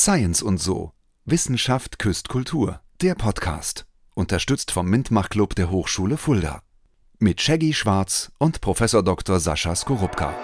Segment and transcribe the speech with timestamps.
[0.00, 0.92] Science und so.
[1.26, 2.80] Wissenschaft küsst Kultur.
[3.02, 3.84] Der Podcast.
[4.14, 6.62] Unterstützt vom Mintmach-Club der Hochschule Fulda.
[7.18, 8.78] Mit Shaggy Schwarz und Prof.
[8.78, 9.40] Dr.
[9.40, 10.34] Sascha Skorupka.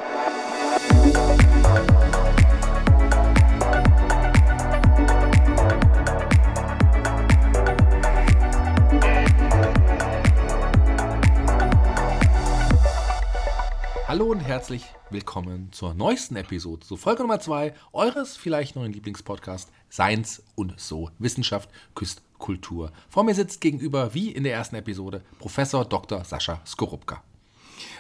[14.17, 19.70] Hallo und herzlich willkommen zur neuesten Episode, so Folge Nummer 2 eures vielleicht neuen Lieblingspodcasts
[19.91, 21.10] Science und so.
[21.19, 22.92] Wissenschaft küsst Kultur.
[23.11, 26.25] Vor mir sitzt gegenüber, wie in der ersten Episode, Professor Dr.
[26.25, 27.23] Sascha Skorupka.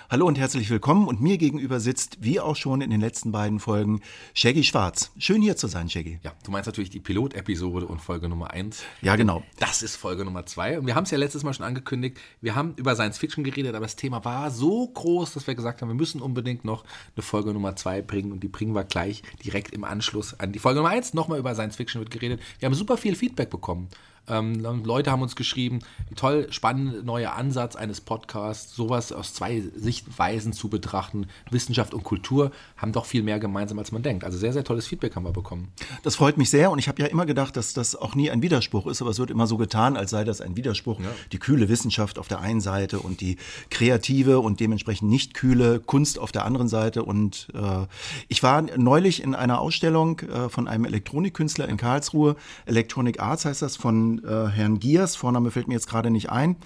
[0.08, 1.08] Hallo und herzlich willkommen.
[1.08, 4.02] Und mir gegenüber sitzt, wie auch schon in den letzten beiden Folgen,
[4.34, 5.10] Shaggy Schwarz.
[5.18, 6.20] Schön hier zu sein, Shaggy.
[6.22, 8.84] Ja, du meinst natürlich die Pilot-Episode und Folge Nummer 1.
[9.02, 9.42] Ja, genau.
[9.58, 10.78] Das ist Folge Nummer 2.
[10.78, 12.18] Und wir haben es ja letztes Mal schon angekündigt.
[12.40, 15.82] Wir haben über Science Fiction geredet, aber das Thema war so groß, dass wir gesagt
[15.82, 16.84] haben, wir müssen unbedingt noch
[17.16, 18.30] eine Folge Nummer 2 bringen.
[18.30, 21.14] Und die bringen wir gleich direkt im Anschluss an die Folge Nummer 1.
[21.14, 22.40] Nochmal über Science Fiction wird geredet.
[22.60, 23.88] Wir haben super viel Feedback bekommen.
[24.28, 25.80] Ähm, Leute haben uns geschrieben,
[26.14, 31.28] toll, spannend, neuer Ansatz eines Podcasts, sowas aus zwei Sichtweisen zu betrachten.
[31.50, 34.24] Wissenschaft und Kultur haben doch viel mehr gemeinsam, als man denkt.
[34.24, 35.68] Also sehr, sehr tolles Feedback haben wir bekommen.
[36.02, 38.42] Das freut mich sehr und ich habe ja immer gedacht, dass das auch nie ein
[38.42, 41.00] Widerspruch ist, aber es wird immer so getan, als sei das ein Widerspruch.
[41.00, 41.10] Ja.
[41.32, 43.36] Die kühle Wissenschaft auf der einen Seite und die
[43.70, 47.04] kreative und dementsprechend nicht kühle Kunst auf der anderen Seite.
[47.04, 47.86] Und äh,
[48.28, 53.62] ich war neulich in einer Ausstellung äh, von einem Elektronikkünstler in Karlsruhe, Electronic Arts heißt
[53.62, 56.56] das, von äh, Herrn Giers, Vorname fällt mir jetzt gerade nicht ein,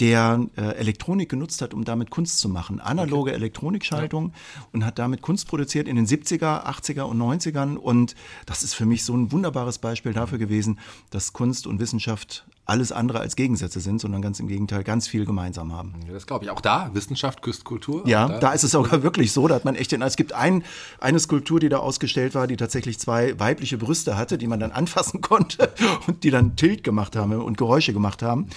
[0.00, 2.80] der äh, Elektronik genutzt hat, um damit Kunst zu machen.
[2.80, 3.38] Analoge okay.
[3.38, 4.64] Elektronikschaltung ja.
[4.72, 7.76] und hat damit Kunst produziert in den 70er, 80er und 90ern.
[7.76, 8.14] Und
[8.46, 10.78] das ist für mich so ein wunderbares Beispiel dafür gewesen,
[11.10, 15.26] dass Kunst und Wissenschaft alles andere als Gegensätze sind, sondern ganz im Gegenteil ganz viel
[15.26, 15.94] gemeinsam haben.
[16.06, 16.50] Ja, das glaube ich.
[16.50, 18.06] Auch da, Wissenschaft küsst Kultur.
[18.06, 20.32] Ja, da, da, ist es sogar wirklich so, da hat man echt den, es gibt
[20.32, 20.62] ein,
[21.00, 24.70] eine Skulptur, die da ausgestellt war, die tatsächlich zwei weibliche Brüste hatte, die man dann
[24.80, 25.72] anfassen konnte
[26.06, 28.48] und die dann Tilt gemacht haben und Geräusche gemacht haben.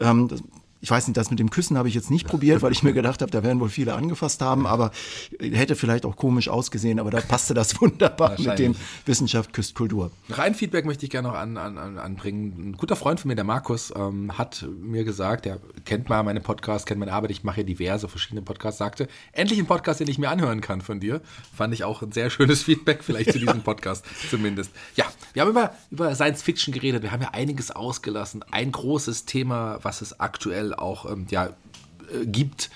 [0.00, 0.42] Ähm, das,
[0.86, 2.92] ich weiß nicht, das mit dem Küssen habe ich jetzt nicht probiert, weil ich mir
[2.92, 4.92] gedacht habe, da werden wohl viele angefasst haben, aber
[5.40, 10.12] hätte vielleicht auch komisch ausgesehen, aber da passte das wunderbar mit dem Wissenschaft küsst Kultur.
[10.28, 12.70] Noch ein Feedback möchte ich gerne noch an, an, anbringen.
[12.70, 16.40] Ein guter Freund von mir, der Markus, ähm, hat mir gesagt, der kennt mal meine
[16.40, 20.06] Podcasts, kennt meine Arbeit, ich mache ja diverse verschiedene Podcasts, sagte, endlich ein Podcast, den
[20.06, 21.20] ich mir anhören kann von dir.
[21.52, 24.70] Fand ich auch ein sehr schönes Feedback, vielleicht zu diesem Podcast zumindest.
[24.94, 28.44] Ja, wir haben über, über Science Fiction geredet, wir haben ja einiges ausgelassen.
[28.52, 31.46] Ein großes Thema, was es aktuell auch ähm, ja,
[32.12, 32.70] äh, gibt,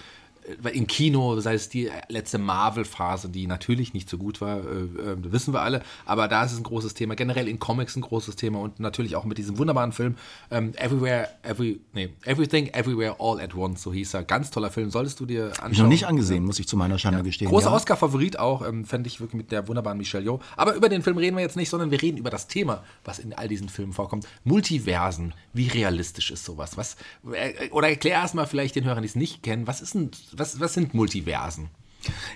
[0.72, 5.32] im Kino, sei es die letzte Marvel-Phase, die natürlich nicht so gut war, äh, äh,
[5.32, 8.36] wissen wir alle, aber da ist es ein großes Thema, generell in Comics ein großes
[8.36, 10.16] Thema und natürlich auch mit diesem wunderbaren Film
[10.50, 14.24] ähm, Everywhere, Every, nee, Everything, Everywhere, All at Once, so hieß er.
[14.24, 15.64] Ganz toller Film, solltest du dir anschauen.
[15.64, 17.24] Hab ich noch nicht angesehen, muss ich zu meiner Schande ja.
[17.24, 17.48] gestehen.
[17.48, 17.76] Großer ja.
[17.76, 20.40] Oscar-Favorit auch, ähm, fände ich wirklich mit der wunderbaren Michelle Yeoh.
[20.56, 23.18] Aber über den Film reden wir jetzt nicht, sondern wir reden über das Thema, was
[23.18, 24.26] in all diesen Filmen vorkommt.
[24.44, 26.76] Multiversen, wie realistisch ist sowas?
[26.76, 26.96] Was,
[27.32, 30.60] äh, oder erklär erstmal vielleicht den Hörern, die es nicht kennen, was ist denn, was,
[30.60, 31.68] was sind Multiversen?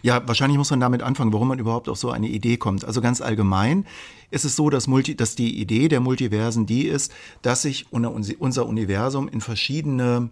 [0.02, 2.84] Ja, wahrscheinlich muss man damit anfangen, warum man überhaupt auf so eine Idee kommt.
[2.84, 3.86] Also ganz allgemein
[4.30, 8.66] ist es so, dass, Multi, dass die Idee der Multiversen die ist, dass sich unser
[8.66, 10.28] Universum in verschiedene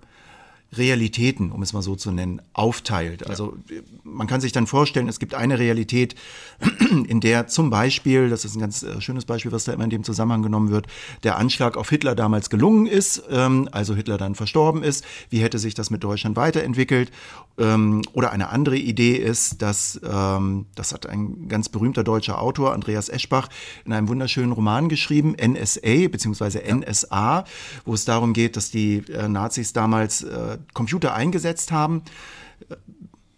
[0.75, 3.29] Realitäten, um es mal so zu nennen, aufteilt.
[3.29, 3.57] Also
[4.05, 6.15] man kann sich dann vorstellen, es gibt eine Realität,
[7.07, 9.91] in der zum Beispiel, das ist ein ganz äh, schönes Beispiel, was da immer in
[9.91, 10.87] dem Zusammenhang genommen wird,
[11.25, 15.05] der Anschlag auf Hitler damals gelungen ist, ähm, also Hitler dann verstorben ist.
[15.29, 17.13] Wie hätte sich das mit Deutschland weiterentwickelt?
[17.59, 22.73] Ähm, oder eine andere Idee ist, dass, ähm, das hat ein ganz berühmter deutscher Autor,
[22.73, 23.49] Andreas Eschbach,
[23.85, 26.73] in einem wunderschönen Roman geschrieben, NSA bzw.
[26.73, 27.45] NSA,
[27.85, 32.03] wo es darum geht, dass die äh, Nazis damals äh, Computer eingesetzt haben,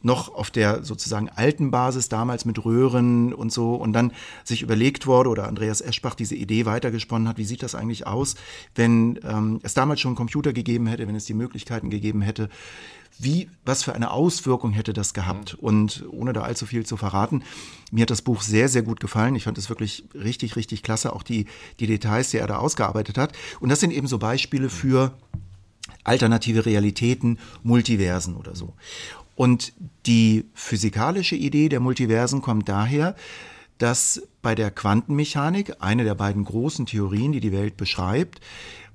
[0.05, 4.13] noch auf der sozusagen alten Basis damals mit Röhren und so und dann
[4.45, 8.35] sich überlegt wurde oder Andreas Eschbach diese Idee weitergesponnen hat, wie sieht das eigentlich aus,
[8.75, 12.51] wenn ähm, es damals schon Computer gegeben hätte, wenn es die Möglichkeiten gegeben hätte,
[13.19, 15.55] wie, was für eine Auswirkung hätte das gehabt?
[15.55, 15.67] Mhm.
[15.67, 17.43] Und ohne da allzu viel zu verraten,
[17.91, 19.37] mir hat das Buch sehr, sehr gut gefallen.
[19.37, 21.47] Ich fand es wirklich richtig, richtig klasse, auch die,
[21.81, 23.33] die Details, die er da ausgearbeitet hat.
[23.61, 25.13] Und das sind eben so Beispiele für
[26.05, 28.75] alternative Realitäten, Multiversen oder so.
[29.37, 29.73] Und
[30.07, 33.17] die physikalische Idee der Multiversen kommt daher,
[33.79, 38.41] dass bei der Quantenmechanik, eine der beiden großen Theorien, die die Welt beschreibt,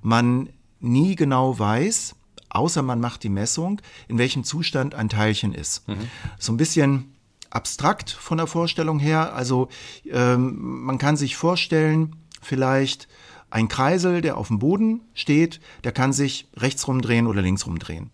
[0.02, 2.16] man nie genau weiß,
[2.50, 5.88] außer man macht die Messung, in welchem Zustand ein Teilchen ist.
[5.88, 6.10] Mhm.
[6.38, 7.14] So ein bisschen
[7.50, 9.34] abstrakt von der Vorstellung her.
[9.34, 9.70] Also
[10.10, 13.08] ähm, man kann sich vorstellen, vielleicht
[13.52, 18.12] ein Kreisel, der auf dem Boden steht, der kann sich rechts rumdrehen oder links rumdrehen.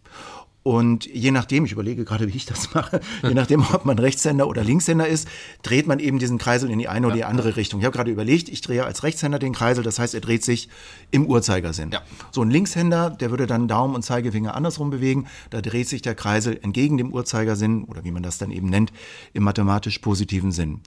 [0.67, 4.47] Und je nachdem, ich überlege gerade, wie ich das mache, je nachdem, ob man Rechtshänder
[4.47, 5.27] oder Linkshänder ist,
[5.61, 7.81] dreht man eben diesen Kreisel in die eine oder die andere Richtung.
[7.81, 10.67] Ich habe gerade überlegt, ich drehe als Rechtshänder den Kreisel, das heißt, er dreht sich
[11.11, 11.91] im Uhrzeigersinn.
[11.91, 12.01] Ja.
[12.31, 16.15] So ein Linkshänder, der würde dann Daumen und Zeigefinger andersrum bewegen, da dreht sich der
[16.15, 18.91] Kreisel entgegen dem Uhrzeigersinn oder wie man das dann eben nennt,
[19.33, 20.81] im mathematisch positiven Sinn.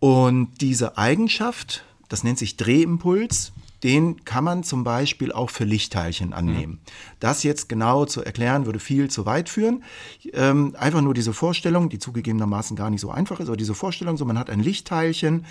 [0.00, 3.52] Und diese Eigenschaft, das nennt sich Drehimpuls,
[3.82, 6.80] den kann man zum Beispiel auch für Lichtteilchen annehmen.
[7.20, 9.84] Das jetzt genau zu erklären, würde viel zu weit führen.
[10.32, 14.18] Ähm, einfach nur diese Vorstellung, die zugegebenermaßen gar nicht so einfach ist, aber diese Vorstellung,
[14.18, 15.46] so man hat ein Lichtteilchen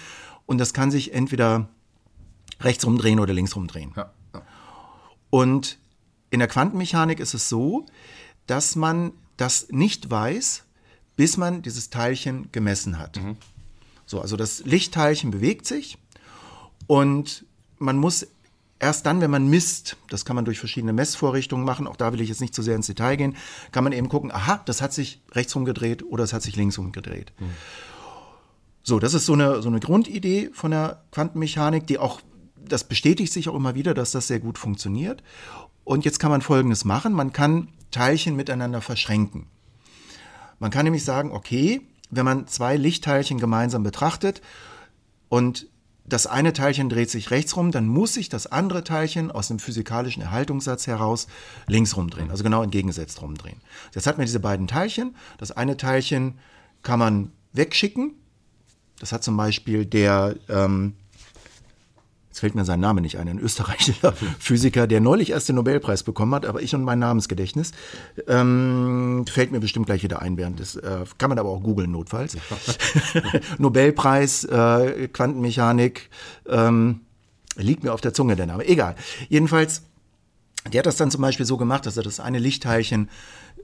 [0.45, 1.69] und das kann sich entweder
[2.59, 3.93] rechts rumdrehen oder links rumdrehen.
[3.95, 4.11] Ja.
[4.33, 4.41] Ja.
[5.29, 5.79] Und
[6.29, 7.85] in der Quantenmechanik ist es so,
[8.47, 10.65] dass man das nicht weiß,
[11.15, 13.19] bis man dieses Teilchen gemessen hat.
[14.05, 15.97] So, also das Lichtteilchen bewegt sich
[16.87, 17.45] und
[17.77, 18.27] man muss
[18.79, 22.21] erst dann, wenn man misst, das kann man durch verschiedene Messvorrichtungen machen, auch da will
[22.21, 23.35] ich jetzt nicht zu sehr ins Detail gehen,
[23.71, 26.77] kann man eben gucken, aha, das hat sich rechts rumgedreht oder es hat sich links
[26.77, 27.33] rumgedreht.
[28.83, 32.21] So, das ist so eine, so eine Grundidee von der Quantenmechanik, die auch,
[32.55, 35.21] das bestätigt sich auch immer wieder, dass das sehr gut funktioniert.
[35.83, 39.47] Und jetzt kann man Folgendes machen, man kann Teilchen miteinander verschränken.
[40.59, 44.41] Man kann nämlich sagen, okay, wenn man zwei Lichtteilchen gemeinsam betrachtet
[45.27, 45.67] und
[46.09, 49.59] das eine Teilchen dreht sich rechts rum, dann muss sich das andere Teilchen aus dem
[49.59, 51.27] physikalischen Erhaltungssatz heraus
[51.67, 53.61] links rumdrehen, also genau entgegengesetzt rumdrehen.
[53.93, 55.15] Jetzt hat man diese beiden Teilchen.
[55.37, 56.39] Das eine Teilchen
[56.83, 58.13] kann man wegschicken.
[58.99, 60.95] Das hat zum Beispiel der, ähm,
[62.29, 66.03] jetzt fällt mir sein Name nicht ein, ein österreichischer Physiker, der neulich erst den Nobelpreis
[66.03, 67.71] bekommen hat, aber ich und mein Namensgedächtnis,
[68.27, 71.91] ähm, fällt mir bestimmt gleich wieder ein während des, äh, kann man aber auch googeln
[71.91, 72.37] notfalls.
[73.57, 76.09] Nobelpreis, äh, Quantenmechanik,
[76.47, 77.01] ähm,
[77.55, 78.95] liegt mir auf der Zunge der Name, egal.
[79.27, 79.83] Jedenfalls,
[80.71, 83.09] der hat das dann zum Beispiel so gemacht, dass er das eine Lichtteilchen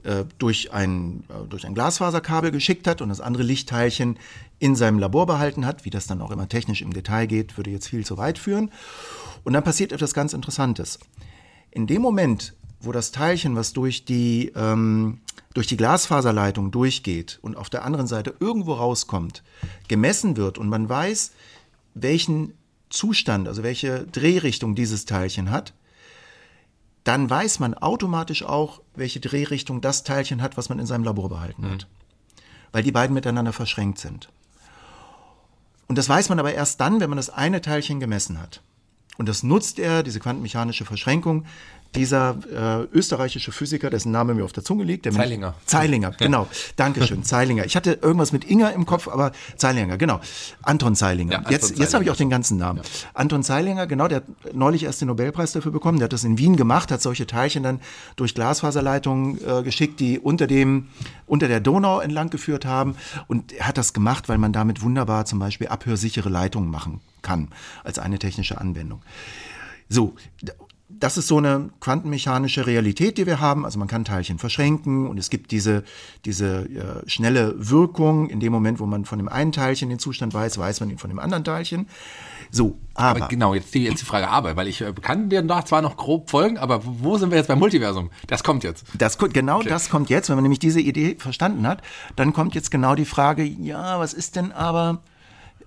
[0.06, 4.18] äh, durch, ein, äh, durch ein Glasfaserkabel geschickt hat und das andere Lichtteilchen
[4.58, 5.84] in seinem Labor behalten hat.
[5.84, 8.70] Wie das dann auch immer technisch im Detail geht, würde jetzt viel zu weit führen.
[9.44, 10.98] Und dann passiert etwas ganz Interessantes.
[11.70, 15.18] In dem Moment, wo das Teilchen, was durch die, ähm,
[15.54, 19.42] durch die Glasfaserleitung durchgeht und auf der anderen Seite irgendwo rauskommt,
[19.88, 21.32] gemessen wird und man weiß,
[21.94, 22.52] welchen
[22.90, 25.72] Zustand, also welche Drehrichtung dieses Teilchen hat,
[27.06, 31.28] dann weiß man automatisch auch, welche Drehrichtung das Teilchen hat, was man in seinem Labor
[31.28, 31.86] behalten hat.
[32.72, 34.28] Weil die beiden miteinander verschränkt sind.
[35.86, 38.60] Und das weiß man aber erst dann, wenn man das eine Teilchen gemessen hat.
[39.18, 41.46] Und das nutzt er, diese quantenmechanische Verschränkung,
[41.94, 42.36] dieser
[42.92, 45.04] äh, österreichische Physiker, dessen Name mir auf der Zunge liegt.
[45.06, 45.54] Der mich- Zeilinger.
[45.64, 46.46] Zeilinger, genau.
[46.76, 47.64] Dankeschön, Zeilinger.
[47.64, 50.20] Ich hatte irgendwas mit Inga im Kopf, aber Zeilinger, genau.
[50.62, 51.32] Anton Zeilinger.
[51.32, 52.12] Ja, Anton jetzt jetzt habe ich Zeilinger.
[52.12, 52.80] auch den ganzen Namen.
[53.14, 54.24] Anton Zeilinger, genau, der hat
[54.54, 55.98] neulich erst den Nobelpreis dafür bekommen.
[55.98, 57.80] Der hat das in Wien gemacht, hat solche Teilchen dann
[58.16, 60.88] durch Glasfaserleitungen äh, geschickt, die unter dem,
[61.26, 62.96] unter der Donau entlang geführt haben.
[63.26, 67.48] Und er hat das gemacht, weil man damit wunderbar zum Beispiel abhörsichere Leitungen machen kann,
[67.84, 69.02] als eine technische Anwendung.
[69.88, 70.14] So,
[70.88, 73.64] das ist so eine quantenmechanische Realität, die wir haben.
[73.64, 75.82] Also man kann Teilchen verschränken und es gibt diese,
[76.24, 78.30] diese äh, schnelle Wirkung.
[78.30, 80.98] In dem Moment, wo man von dem einen Teilchen den Zustand weiß, weiß man ihn
[80.98, 81.88] von dem anderen Teilchen.
[82.52, 85.42] So, aber, Aber genau, jetzt die, jetzt die Frage aber, weil ich äh, kann dir
[85.42, 88.10] da zwar noch grob folgen, aber wo sind wir jetzt beim Multiversum?
[88.28, 88.84] Das kommt jetzt.
[88.96, 91.82] das, genau das kommt jetzt, wenn man nämlich diese Idee verstanden hat,
[92.14, 95.02] dann kommt jetzt genau die Frage, ja, was ist denn aber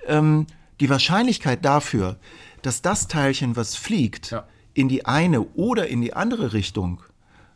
[0.07, 0.47] ähm,
[0.79, 2.15] die Wahrscheinlichkeit dafür,
[2.61, 4.45] dass das Teilchen, was fliegt, Ja.
[4.79, 7.01] In die eine oder in die andere Richtung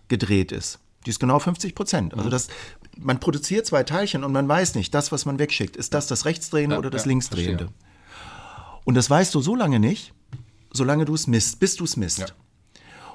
[0.09, 0.79] gedreht ist.
[1.05, 2.11] Die ist genau 50 Prozent.
[2.11, 2.19] Mhm.
[2.19, 2.49] Also das,
[2.97, 6.25] man produziert zwei Teilchen und man weiß nicht, das, was man wegschickt, ist das das
[6.25, 7.65] Rechtsdrehende Ja, oder das ja, Linksdrehende.
[7.65, 8.81] verstehe.
[8.83, 10.13] Und das weißt du so lange nicht,
[10.73, 12.19] solange du es misst, bis du es misst.
[12.19, 12.25] Ja.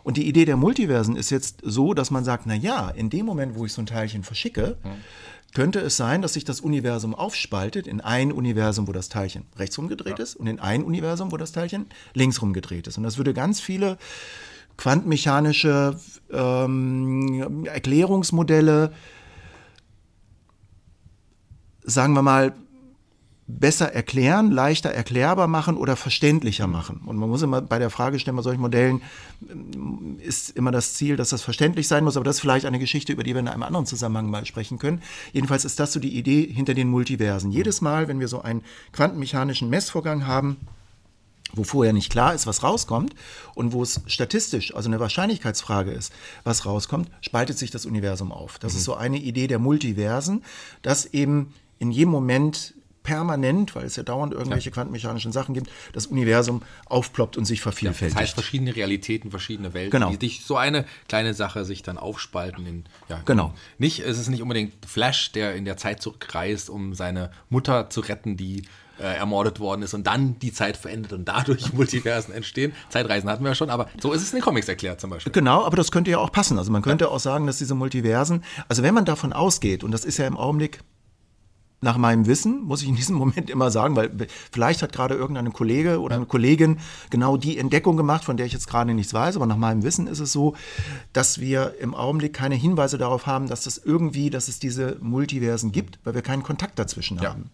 [0.04, 3.26] Und die Idee der Multiversen ist jetzt so, dass man sagt, na ja, in dem
[3.26, 4.78] Moment, wo ich so ein Teilchen verschicke,
[5.55, 9.78] könnte es sein, dass sich das Universum aufspaltet in ein Universum, wo das Teilchen rechts
[9.78, 12.99] rumgedreht ist und in ein Universum, wo das Teilchen links rumgedreht ist.
[12.99, 13.99] Und das würde ganz viele
[14.76, 15.99] quantenmechanische
[16.31, 18.93] ähm, Erklärungsmodelle,
[21.83, 22.55] sagen wir mal,
[23.50, 27.00] besser erklären, leichter erklärbar machen oder verständlicher machen.
[27.07, 29.00] Und man muss immer bei der Frage stellen, bei solchen Modellen
[29.50, 32.78] ähm, ist immer das Ziel, dass das verständlich sein muss, aber das ist vielleicht eine
[32.78, 35.00] Geschichte, über die wir in einem anderen Zusammenhang mal sprechen können.
[35.33, 37.50] Jedenfalls ist das so die Idee hinter den Multiversen.
[37.50, 38.62] Jedes Mal, wenn wir so einen
[38.93, 40.59] quantenmechanischen Messvorgang haben,
[41.55, 43.14] wo vorher nicht klar ist, was rauskommt
[43.55, 46.12] und wo es statistisch, also eine Wahrscheinlichkeitsfrage ist,
[46.45, 48.59] was rauskommt, spaltet sich das Universum auf.
[48.59, 50.45] Das ist so eine Idee der Multiversen,
[50.83, 52.75] dass eben in jedem Moment
[53.08, 54.74] permanent, weil es ja dauernd irgendwelche ja.
[54.74, 58.14] quantenmechanischen Sachen gibt, das Universum aufploppt und sich vervielfältigt.
[58.14, 60.10] Ja, das heißt verschiedene Realitäten, verschiedene Welten, genau.
[60.10, 63.54] die sich so eine kleine Sache sich dann aufspalten in ja, genau.
[63.78, 68.00] Nicht, es ist nicht unbedingt Flash, der in der Zeit zurückreist, um seine Mutter zu
[68.00, 68.64] retten, die
[69.00, 72.74] äh, ermordet worden ist und dann die Zeit verändert und dadurch Multiversen entstehen.
[72.90, 75.32] Zeitreisen hatten wir ja schon, aber so ist es in den Comics erklärt zum Beispiel.
[75.32, 76.58] Genau, aber das könnte ja auch passen.
[76.58, 77.10] Also man könnte ja.
[77.10, 80.36] auch sagen, dass diese Multiversen, also wenn man davon ausgeht, und das ist ja im
[80.36, 80.80] Augenblick
[81.80, 84.11] nach meinem Wissen, muss ich in diesem Moment immer sagen, weil
[84.50, 86.78] vielleicht hat gerade irgendein Kollege oder eine Kollegin
[87.11, 90.06] genau die Entdeckung gemacht, von der ich jetzt gerade nichts weiß, aber nach meinem Wissen
[90.06, 90.54] ist es so,
[91.12, 95.70] dass wir im Augenblick keine Hinweise darauf haben, dass das irgendwie, dass es diese Multiversen
[95.70, 97.30] gibt, weil wir keinen Kontakt dazwischen ja.
[97.30, 97.50] haben.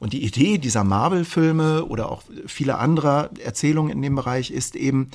[0.00, 5.10] Und die Idee dieser Marvel-Filme oder auch vieler anderer Erzählungen in dem Bereich ist eben,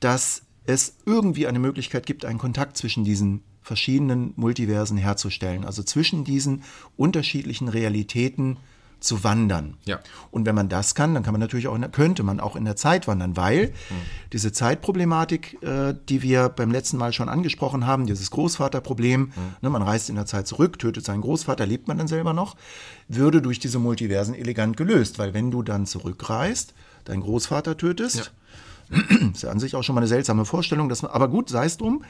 [0.00, 6.22] dass es irgendwie eine Möglichkeit gibt, einen Kontakt zwischen diesen verschiedenen Multiversen herzustellen, also zwischen
[6.22, 6.62] diesen
[6.96, 8.58] unterschiedlichen Realitäten
[9.00, 9.74] zu wandern.
[9.86, 9.98] Ja.
[10.30, 12.76] Und wenn man das kann, dann kann man natürlich auch, könnte man auch in der
[12.76, 13.94] Zeit wandern, weil mhm.
[14.32, 19.32] diese Zeitproblematik, äh, die wir beim letzten Mal schon angesprochen haben, dieses Großvaterproblem, mhm.
[19.60, 22.56] ne, man reist in der Zeit zurück, tötet seinen Großvater, lebt man dann selber noch,
[23.08, 26.72] würde durch diese Multiversen elegant gelöst, weil wenn du dann zurückreist,
[27.04, 28.32] deinen Großvater tötest,
[28.90, 28.98] ja.
[29.34, 31.66] ist ja an sich auch schon mal eine seltsame Vorstellung, dass man, aber gut, sei
[31.66, 32.04] es drum,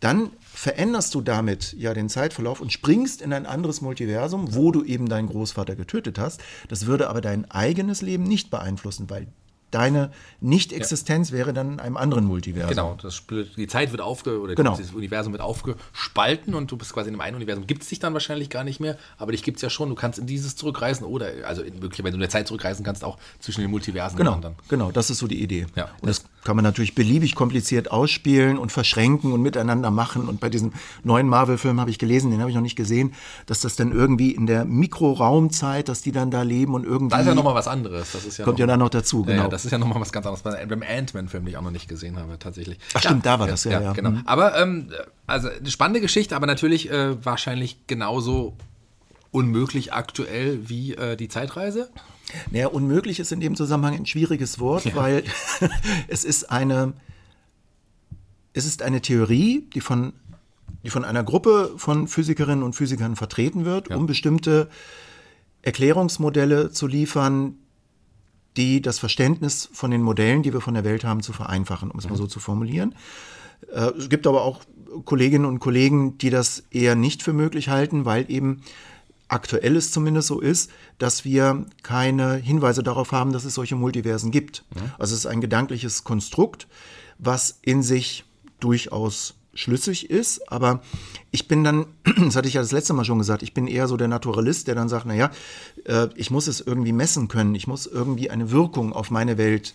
[0.00, 4.82] dann veränderst du damit ja den Zeitverlauf und springst in ein anderes Multiversum, wo du
[4.82, 6.40] eben deinen Großvater getötet hast.
[6.68, 9.28] Das würde aber dein eigenes Leben nicht beeinflussen, weil
[9.70, 10.10] deine
[10.40, 11.36] Nicht-Existenz ja.
[11.36, 12.70] wäre dann in einem anderen Multiversum.
[12.70, 13.22] Genau, das,
[13.56, 14.76] die Zeit wird aufge oder genau.
[14.76, 17.66] das Universum wird aufgespalten und du bist quasi in einem einen Universum.
[17.66, 19.88] Gibt es dich dann wahrscheinlich gar nicht mehr, aber dich gibt es ja schon.
[19.88, 23.04] Du kannst in dieses zurückreisen oder, also wirklich, wenn du in der Zeit zurückreisen kannst,
[23.04, 24.54] auch zwischen den Multiversen genau, wandern.
[24.68, 25.66] Genau, das ist so die Idee.
[25.76, 30.28] Ja, und das, das kann man natürlich beliebig kompliziert ausspielen und verschränken und miteinander machen.
[30.28, 30.72] Und bei diesem
[31.04, 33.14] neuen Marvel-Film habe ich gelesen, den habe ich noch nicht gesehen,
[33.46, 37.14] dass das dann irgendwie in der Mikroraumzeit, dass die dann da leben und irgendwie.
[37.14, 38.12] Da ist ja nochmal was anderes.
[38.12, 39.42] Das ist ja kommt ja dann noch dazu, genau.
[39.42, 40.42] Ja, das ist ja nochmal was ganz anderes.
[40.42, 42.78] Beim Ant-Man-Film, den ich auch noch nicht gesehen habe, tatsächlich.
[42.94, 43.80] Ach stimmt, ja, da war das, ja.
[43.80, 44.10] ja, genau.
[44.10, 44.22] Mhm.
[44.24, 44.90] Aber, ähm,
[45.26, 48.56] also eine spannende Geschichte, aber natürlich äh, wahrscheinlich genauso
[49.30, 51.90] unmöglich aktuell wie äh, die Zeitreise.
[52.50, 54.94] Naja, unmöglich ist in dem Zusammenhang ein schwieriges Wort, ja.
[54.94, 55.24] weil
[56.08, 56.94] es ist eine,
[58.54, 60.14] es ist eine Theorie, die von,
[60.84, 63.96] die von einer Gruppe von Physikerinnen und Physikern vertreten wird, ja.
[63.96, 64.68] um bestimmte
[65.62, 67.56] Erklärungsmodelle zu liefern,
[68.56, 71.98] die das Verständnis von den Modellen, die wir von der Welt haben, zu vereinfachen, um
[71.98, 72.94] es mal so zu formulieren.
[73.72, 74.60] Äh, es gibt aber auch
[75.04, 78.62] Kolleginnen und Kollegen, die das eher nicht für möglich halten, weil eben
[79.28, 84.32] aktuell es zumindest so ist, dass wir keine Hinweise darauf haben, dass es solche Multiversen
[84.32, 84.64] gibt.
[84.98, 86.66] Also es ist ein gedankliches Konstrukt,
[87.18, 88.24] was in sich
[88.58, 90.80] durchaus schlüssig ist, aber
[91.30, 93.88] ich bin dann, das hatte ich ja das letzte Mal schon gesagt, ich bin eher
[93.88, 95.30] so der Naturalist, der dann sagt, naja,
[95.84, 99.74] äh, ich muss es irgendwie messen können, ich muss irgendwie eine Wirkung auf meine Welt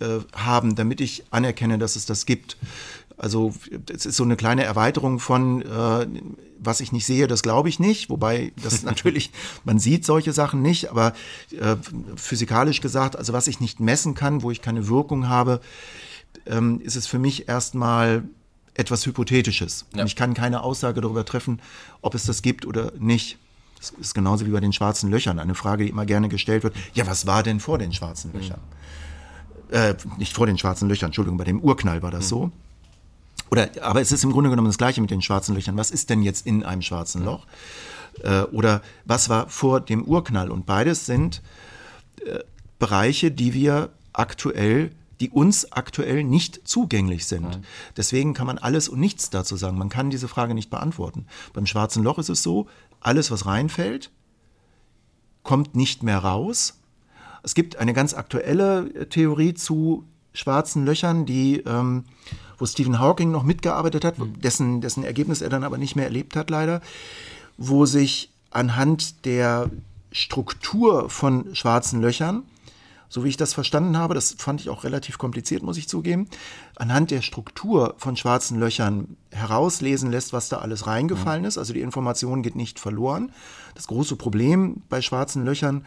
[0.00, 2.56] äh, haben, damit ich anerkenne, dass es das gibt.
[3.16, 3.54] Also
[3.92, 6.06] es ist so eine kleine Erweiterung von, äh,
[6.58, 8.10] was ich nicht sehe, das glaube ich nicht.
[8.10, 9.30] Wobei das natürlich,
[9.64, 11.14] man sieht solche Sachen nicht, aber
[11.52, 11.76] äh,
[12.16, 15.60] physikalisch gesagt, also was ich nicht messen kann, wo ich keine Wirkung habe,
[16.46, 18.24] ähm, ist es für mich erstmal
[18.74, 19.86] etwas Hypothetisches.
[19.94, 20.02] Ja.
[20.02, 21.60] Und ich kann keine Aussage darüber treffen,
[22.02, 23.38] ob es das gibt oder nicht.
[23.78, 25.38] Das ist genauso wie bei den schwarzen Löchern.
[25.38, 26.74] Eine Frage, die immer gerne gestellt wird.
[26.94, 28.60] Ja, was war denn vor den schwarzen Löchern?
[29.70, 29.74] Mhm.
[29.74, 32.28] Äh, nicht vor den schwarzen Löchern, Entschuldigung, bei dem Urknall war das mhm.
[32.28, 32.52] so.
[33.50, 35.76] Oder, aber es ist im Grunde genommen das Gleiche mit den schwarzen Löchern.
[35.76, 37.46] Was ist denn jetzt in einem schwarzen Loch?
[38.22, 40.50] Äh, oder was war vor dem Urknall?
[40.50, 41.42] Und beides sind
[42.24, 42.40] äh,
[42.78, 44.90] Bereiche, die wir aktuell
[45.20, 47.56] die uns aktuell nicht zugänglich sind.
[47.56, 47.62] Mhm.
[47.96, 49.78] Deswegen kann man alles und nichts dazu sagen.
[49.78, 51.26] Man kann diese Frage nicht beantworten.
[51.52, 52.66] Beim schwarzen Loch ist es so,
[53.00, 54.10] alles, was reinfällt,
[55.42, 56.78] kommt nicht mehr raus.
[57.42, 62.04] Es gibt eine ganz aktuelle äh, Theorie zu schwarzen Löchern, die ähm,
[62.58, 64.40] wo Stephen Hawking noch mitgearbeitet hat, mhm.
[64.40, 66.80] dessen, dessen Ergebnis er dann aber nicht mehr erlebt hat, leider,
[67.56, 69.70] wo sich anhand der
[70.12, 72.44] Struktur von schwarzen Löchern,
[73.14, 76.26] so wie ich das verstanden habe, das fand ich auch relativ kompliziert, muss ich zugeben,
[76.74, 81.46] anhand der Struktur von schwarzen Löchern herauslesen lässt, was da alles reingefallen mhm.
[81.46, 81.56] ist.
[81.56, 83.30] Also die Information geht nicht verloren.
[83.76, 85.84] Das große Problem bei schwarzen Löchern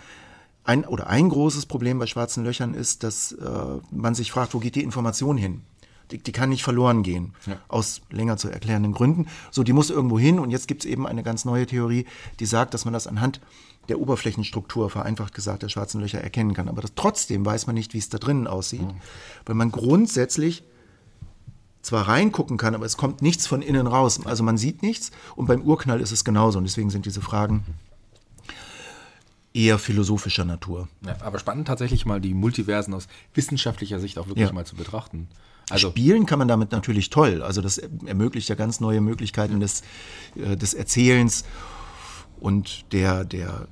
[0.63, 3.46] ein, oder ein großes Problem bei schwarzen Löchern ist, dass äh,
[3.91, 5.63] man sich fragt, wo geht die Information hin?
[6.12, 7.58] Die, die kann nicht verloren gehen, ja.
[7.68, 9.28] aus länger zu erklärenden Gründen.
[9.52, 12.06] So, die muss irgendwo hin und jetzt gibt es eben eine ganz neue Theorie,
[12.40, 13.42] die sagt, dass man das anhand
[13.90, 16.68] der Oberflächenstruktur, vereinfacht gesagt, der schwarzen Löcher erkennen kann.
[16.68, 19.02] Aber das, trotzdem weiß man nicht, wie es da drinnen aussieht, mhm.
[19.46, 20.64] weil man grundsätzlich
[21.82, 24.26] zwar reingucken kann, aber es kommt nichts von innen raus.
[24.26, 27.64] Also man sieht nichts und beim Urknall ist es genauso und deswegen sind diese Fragen
[29.54, 30.88] eher philosophischer Natur.
[31.06, 34.54] Ja, aber spannend tatsächlich mal die Multiversen aus wissenschaftlicher Sicht auch wirklich ja.
[34.54, 35.30] mal zu betrachten.
[35.69, 37.41] Also Spielen kann man damit natürlich toll.
[37.43, 39.81] Also das ermöglicht ja ganz neue Möglichkeiten des,
[40.36, 41.43] äh, des Erzählens
[42.39, 43.67] und der, der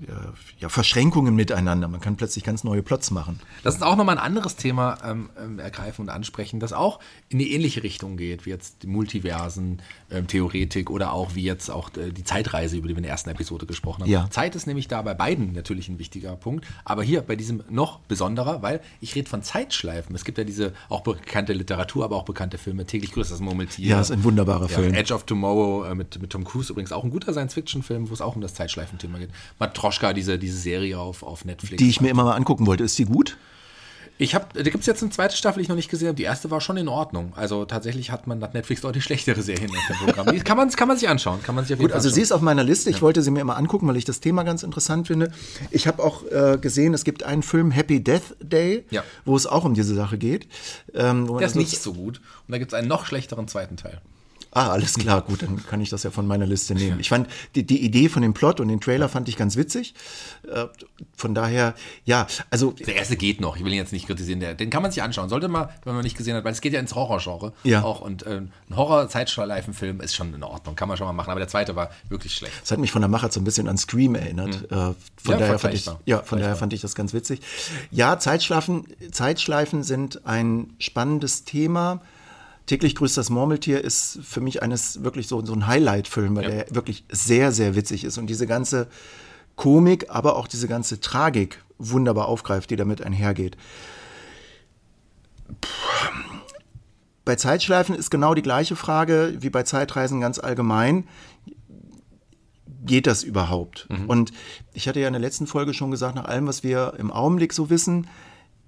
[0.60, 1.88] ja, Verschränkungen miteinander.
[1.88, 3.40] Man kann plötzlich ganz neue Plots machen.
[3.64, 7.40] Lass uns auch nochmal ein anderes Thema ähm, ähm, ergreifen und ansprechen, das auch in
[7.40, 9.82] die ähnliche Richtung geht, wie jetzt die Multiversen,
[10.12, 13.12] ähm, Theoretik oder auch wie jetzt auch äh, die Zeitreise, über die wir in der
[13.12, 14.10] ersten Episode gesprochen haben.
[14.10, 14.30] Ja.
[14.30, 18.00] Zeit ist nämlich da bei beiden natürlich ein wichtiger Punkt, aber hier bei diesem noch
[18.00, 20.16] besonderer, weil ich rede von Zeitschleifen.
[20.16, 22.86] Es gibt ja diese auch bekannte Literatur, aber auch bekannte Filme.
[22.86, 23.88] Täglich grüßt das Murmeltier.
[23.88, 24.94] Ja, ist ein wunderbarer ja, Film.
[24.94, 28.22] Edge of Tomorrow äh, mit, mit Tom Cruise übrigens auch ein guter Science-Fiction-Film, wo es
[28.22, 29.30] auch um das Zeitschleifenthema geht.
[29.60, 31.78] Matroschka, diese, diese Serie auf, auf Netflix.
[31.78, 32.84] Die ich mir immer mal angucken wollte.
[32.84, 33.38] Ist die gut?
[34.18, 36.16] Ich habe, da gibt es jetzt eine zweite Staffel, die ich noch nicht gesehen habe.
[36.16, 37.34] Die erste war schon in Ordnung.
[37.36, 40.34] Also tatsächlich hat man nach Netflix deutlich schlechtere Serien auf dem Programm.
[40.34, 41.44] Die kann man, kann man sich anschauen.
[41.44, 42.90] Kann man sich auf jeden Gut, also sie ist auf meiner Liste.
[42.90, 43.02] Ich ja.
[43.02, 45.34] wollte sie mir immer angucken, weil ich das Thema ganz interessant finde.
[45.70, 49.04] Ich habe auch äh, gesehen, es gibt einen Film Happy Death Day, ja.
[49.26, 50.48] wo es auch um diese Sache geht.
[50.94, 52.20] Ähm, Der ist nicht so gut.
[52.48, 54.00] Und da gibt es einen noch schlechteren zweiten Teil.
[54.56, 57.02] Ah, alles klar, gut, dann kann ich das ja von meiner Liste nehmen.
[57.02, 59.94] Ich fand die, die Idee von dem Plot und den Trailer fand ich ganz witzig.
[60.50, 60.68] Äh,
[61.18, 62.72] von daher, ja, also.
[62.72, 65.28] Der erste geht noch, ich will ihn jetzt nicht kritisieren, den kann man sich anschauen.
[65.28, 67.84] Sollte man, wenn man nicht gesehen hat, weil es geht ja ins Horrorgenre ja.
[67.84, 68.00] auch.
[68.00, 71.50] Und äh, ein Horror-Zeitschleifenfilm ist schon in Ordnung, kann man schon mal machen, aber der
[71.50, 72.54] zweite war wirklich schlecht.
[72.62, 74.72] Das hat mich von der Macher so ein bisschen an Scream erinnert.
[74.72, 74.96] Mhm.
[75.22, 77.42] Von ja, daher fand ich, ja, von daher fand ich das ganz witzig.
[77.92, 82.00] Ja, Zeitschleifen, Zeitschleifen sind ein spannendes Thema.
[82.66, 86.50] Täglich grüßt das Murmeltier ist für mich eines wirklich so, so ein Highlight-Film, weil ja.
[86.50, 88.88] der wirklich sehr, sehr witzig ist und diese ganze
[89.56, 93.56] Komik, aber auch diese ganze Tragik wunderbar aufgreift, die damit einhergeht.
[97.24, 101.08] Bei Zeitschleifen ist genau die gleiche Frage wie bei Zeitreisen ganz allgemein.
[102.84, 103.88] Geht das überhaupt?
[103.90, 104.06] Mhm.
[104.08, 104.34] Und
[104.74, 107.54] ich hatte ja in der letzten Folge schon gesagt, nach allem, was wir im Augenblick
[107.54, 108.08] so wissen,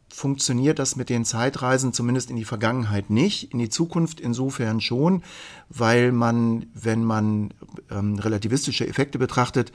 [0.10, 5.24] funktioniert das mit den Zeitreisen zumindest in die Vergangenheit nicht, in die Zukunft insofern schon,
[5.70, 7.54] weil man, wenn man
[7.92, 9.72] ähm, relativistische Effekte betrachtet,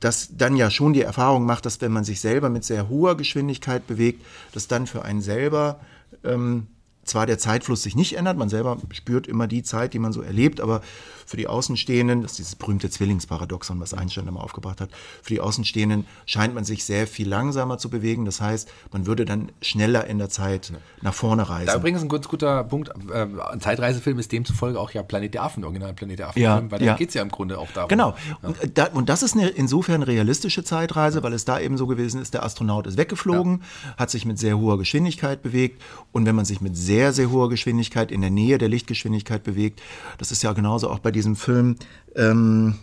[0.00, 3.16] das dann ja schon die Erfahrung macht, dass wenn man sich selber mit sehr hoher
[3.16, 5.80] Geschwindigkeit bewegt, dass dann für einen selber
[6.24, 6.66] ähm,
[7.04, 10.22] zwar der Zeitfluss sich nicht ändert, man selber spürt immer die Zeit, die man so
[10.22, 10.82] erlebt, aber
[11.26, 14.90] für die Außenstehenden, das ist dieses berühmte Zwillingsparadoxon, was Einstein immer aufgebracht hat,
[15.22, 18.24] für die Außenstehenden scheint man sich sehr viel langsamer zu bewegen.
[18.24, 21.66] Das heißt, man würde dann schneller in der Zeit nach vorne reisen.
[21.66, 22.90] Da übrigens ein ganz guter Punkt.
[23.10, 26.62] Äh, ein Zeitreisefilm ist demzufolge auch ja Planet der Affen, Original Planet der Affen, ja,
[26.70, 26.92] weil ja.
[26.92, 27.88] da geht es ja im Grunde auch darum.
[27.88, 28.14] Genau.
[28.42, 28.48] Ja.
[28.48, 32.20] Und, da, und, das ist eine insofern realistische Zeitreise, weil es da eben so gewesen
[32.20, 33.96] ist, der Astronaut ist weggeflogen, ja.
[33.96, 37.48] hat sich mit sehr hoher Geschwindigkeit bewegt und wenn man sich mit sehr, sehr hoher
[37.48, 39.80] Geschwindigkeit in der Nähe der Lichtgeschwindigkeit bewegt,
[40.18, 41.76] das ist ja genauso auch bei diesem Film,
[42.14, 42.76] ähm,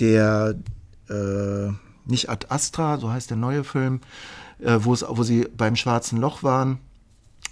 [0.00, 0.54] der
[1.08, 1.72] äh,
[2.04, 4.00] nicht Ad Astra, so heißt der neue Film,
[4.60, 6.78] äh, wo sie beim Schwarzen Loch waren.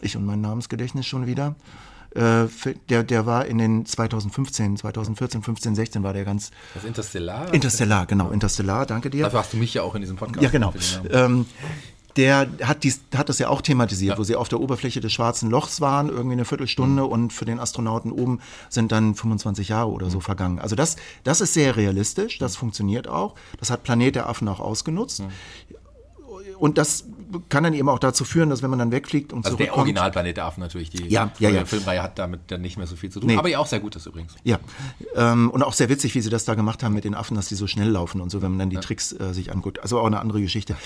[0.01, 1.57] Ich und mein Namensgedächtnis schon wieder.
[2.14, 2.46] Äh,
[2.88, 6.51] der, der war in den 2015, 2014, 15, 16 war der ganz.
[6.75, 7.53] Das Interstellar?
[7.55, 9.25] Interstellar, genau, Interstellar, danke dir.
[9.25, 10.42] Dafür hast du mich ja auch in diesem Podcast.
[10.42, 10.75] Ja, genau.
[11.11, 11.46] Ähm,
[12.16, 14.18] der hat, dies, hat das ja auch thematisiert, ja.
[14.18, 17.09] wo sie auf der Oberfläche des Schwarzen Lochs waren, irgendwie eine Viertelstunde mhm.
[17.09, 20.23] und für den Astronauten oben sind dann 25 Jahre oder so mhm.
[20.23, 20.59] vergangen.
[20.59, 22.61] Also das, das ist sehr realistisch, das mhm.
[22.61, 23.35] funktioniert auch.
[23.59, 25.20] Das hat Planet der Affen auch ausgenutzt.
[25.20, 25.31] Mhm.
[26.59, 27.05] Und das
[27.49, 29.77] kann dann eben auch dazu führen, dass wenn man dann wegfliegt und also zurückkommt...
[29.77, 31.64] der Originalplanet Affen natürlich, die ja, ja, ja.
[31.64, 33.29] Filmreihe hat damit dann nicht mehr so viel zu tun.
[33.29, 33.37] Nee.
[33.37, 34.35] Aber ja auch sehr gut ist übrigens.
[34.45, 34.59] Ja,
[35.14, 37.49] ähm, und auch sehr witzig, wie sie das da gemacht haben mit den Affen, dass
[37.49, 38.83] die so schnell laufen und so, wenn man dann die ja.
[38.83, 39.83] Tricks äh, sich anguckt.
[39.83, 40.77] Also auch eine andere Geschichte.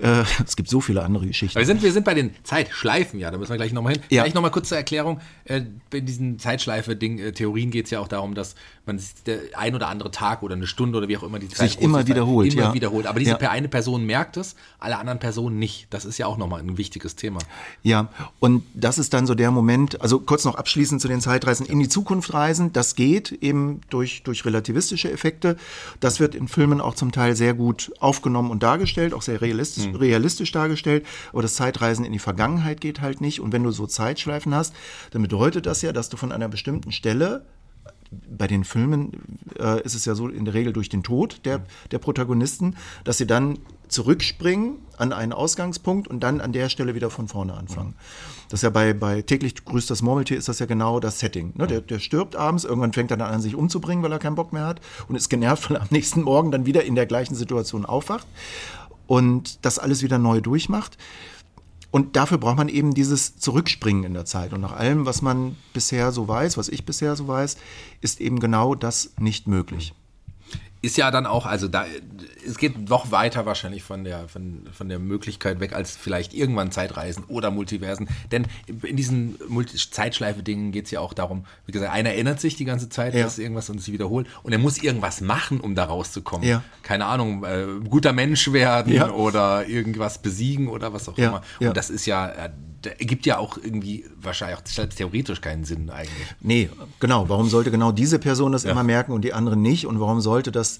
[0.00, 1.58] Äh, es gibt so viele andere Geschichten.
[1.58, 4.02] wir sind, wir sind bei den Zeitschleifen, ja, da müssen wir gleich nochmal hin.
[4.10, 4.22] Ja.
[4.22, 5.20] Vielleicht nochmal kurz zur Erklärung.
[5.44, 8.54] Äh, bei diesen Zeitschleife-Ding, äh, geht es ja auch darum, dass
[8.86, 11.70] man der ein oder andere Tag oder eine Stunde oder wie auch immer die Zeit
[11.70, 12.52] sich immer wiederholt.
[12.52, 12.74] Immer ja.
[12.74, 13.06] wiederholt.
[13.06, 13.50] Aber diese ja.
[13.50, 15.91] eine Person merkt es, alle anderen Personen nicht.
[15.92, 17.40] Das ist ja auch nochmal ein wichtiges Thema.
[17.82, 18.08] Ja,
[18.40, 21.78] und das ist dann so der Moment, also kurz noch abschließend zu den Zeitreisen, in
[21.78, 25.56] die Zukunft reisen, das geht eben durch, durch relativistische Effekte.
[26.00, 29.86] Das wird in Filmen auch zum Teil sehr gut aufgenommen und dargestellt, auch sehr realistisch,
[29.86, 29.96] mhm.
[29.96, 31.04] realistisch dargestellt.
[31.32, 33.40] Aber das Zeitreisen in die Vergangenheit geht halt nicht.
[33.40, 34.74] Und wenn du so Zeitschleifen hast,
[35.10, 37.44] dann bedeutet das ja, dass du von einer bestimmten Stelle
[38.30, 39.12] bei den Filmen
[39.58, 43.18] äh, ist es ja so in der Regel durch den Tod der, der Protagonisten, dass
[43.18, 43.58] sie dann
[43.92, 47.94] zurückspringen an einen Ausgangspunkt und dann an der Stelle wieder von vorne anfangen.
[48.48, 51.52] Das ist ja bei, bei täglich grüßt das Murmeltier ist das ja genau das Setting.
[51.56, 51.66] Ne?
[51.66, 54.52] Der, der stirbt abends, irgendwann fängt er dann an, sich umzubringen, weil er keinen Bock
[54.52, 57.34] mehr hat und ist genervt, weil er am nächsten Morgen dann wieder in der gleichen
[57.34, 58.26] Situation aufwacht
[59.06, 60.98] und das alles wieder neu durchmacht.
[61.90, 64.54] Und dafür braucht man eben dieses Zurückspringen in der Zeit.
[64.54, 67.58] Und nach allem, was man bisher so weiß, was ich bisher so weiß,
[68.00, 69.94] ist eben genau das nicht möglich.
[70.82, 71.84] Ist ja dann auch, also da,
[72.44, 76.72] es geht noch weiter wahrscheinlich von der, von, von der Möglichkeit weg, als vielleicht irgendwann
[76.72, 78.08] Zeitreisen oder Multiversen.
[78.32, 78.46] Denn
[78.82, 82.64] in diesen Multi Zeitschleife-Dingen geht es ja auch darum, wie gesagt, einer erinnert sich die
[82.64, 83.22] ganze Zeit, Ja.
[83.22, 86.46] dass irgendwas und sich wiederholt und er muss irgendwas machen, um da rauszukommen.
[86.48, 86.64] Ja.
[86.82, 89.10] Keine Ahnung, äh, guter Mensch werden Ja.
[89.10, 91.42] oder irgendwas besiegen oder was auch immer.
[91.60, 91.68] ja.
[91.68, 92.50] Und das ist ja, äh,
[92.86, 96.26] ergibt ja auch irgendwie wahrscheinlich auch selbst theoretisch keinen Sinn eigentlich.
[96.40, 96.68] Nee,
[97.00, 97.28] genau.
[97.28, 99.86] Warum sollte genau diese Person das immer merken und die anderen nicht?
[99.86, 100.78] Und warum sollte das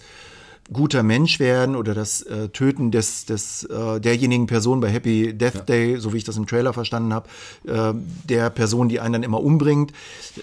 [0.72, 5.68] guter Mensch werden oder das äh, Töten des, des äh, derjenigen Person bei Happy Death
[5.68, 7.28] Day, so wie ich das im Trailer verstanden habe,
[7.66, 7.92] äh,
[8.24, 9.92] der Person, die einen dann immer umbringt.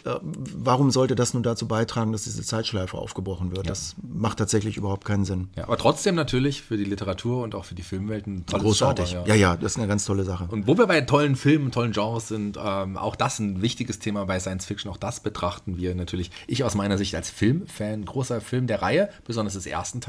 [0.05, 3.69] Äh, warum sollte das nun dazu beitragen, dass diese Zeitschleife aufgebrochen wird?
[3.69, 5.49] Das macht tatsächlich überhaupt keinen Sinn.
[5.55, 9.11] Ja, aber trotzdem natürlich für die Literatur und auch für die Filmwelt ein tolles Großartig.
[9.11, 9.35] Genre, ja.
[9.35, 10.47] ja, das ist eine ganz tolle Sache.
[10.49, 14.25] Und wo wir bei tollen Filmen, tollen Genres sind, ähm, auch das ein wichtiges Thema
[14.25, 14.91] bei Science Fiction.
[14.91, 16.29] Auch das betrachten wir natürlich.
[16.47, 20.08] Ich aus meiner Sicht als Filmfan, großer Film der Reihe, besonders des ersten Teils.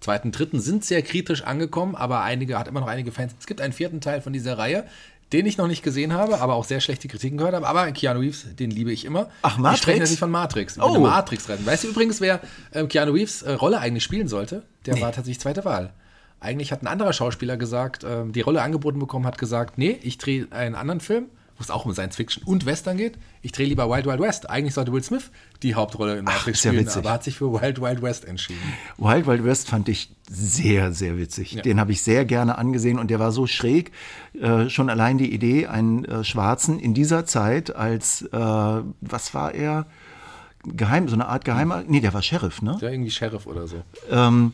[0.00, 3.34] Zweiten, dritten sind sehr kritisch angekommen, aber einige hat immer noch einige Fans.
[3.38, 4.84] Es gibt einen vierten Teil von dieser Reihe,
[5.32, 7.66] den ich noch nicht gesehen habe, aber auch sehr schlechte Kritiken gehört habe.
[7.66, 9.28] Aber Keanu Reeves, den liebe ich immer.
[9.42, 9.82] Ach, Ich Matrix?
[9.82, 10.78] spreche natürlich von Matrix.
[10.78, 10.82] Oh.
[10.90, 11.66] eine Matrix-Rennen.
[11.66, 12.40] Weißt du übrigens, wer
[12.72, 14.62] ähm, Keanu Reeves äh, Rolle eigentlich spielen sollte?
[14.86, 15.92] Der war tatsächlich zweite Wahl.
[16.40, 20.18] Eigentlich hat ein anderer Schauspieler gesagt, ähm, die Rolle angeboten bekommen, hat gesagt, nee, ich
[20.18, 21.26] drehe einen anderen Film,
[21.56, 23.18] wo es auch um Science Fiction und Western geht.
[23.42, 24.50] Ich drehe lieber Wild Wild West.
[24.50, 25.30] Eigentlich sollte Will Smith
[25.62, 26.98] die Hauptrolle in Matrix ist ja spielen, witzig.
[26.98, 28.60] aber hat sich für Wild Wild West entschieden.
[28.98, 31.52] Wild Wild West fand ich sehr, sehr witzig.
[31.52, 31.62] Ja.
[31.62, 33.92] Den habe ich sehr gerne angesehen und der war so schräg.
[34.40, 39.54] Äh, schon allein die Idee, einen äh, Schwarzen in dieser Zeit als, äh, was war
[39.54, 39.86] er?
[40.66, 41.84] Geheim, so eine Art Geheimer?
[41.86, 42.78] Nee, der war Sheriff, ne?
[42.80, 43.82] Ja, irgendwie Sheriff oder so.
[44.10, 44.52] Ähm,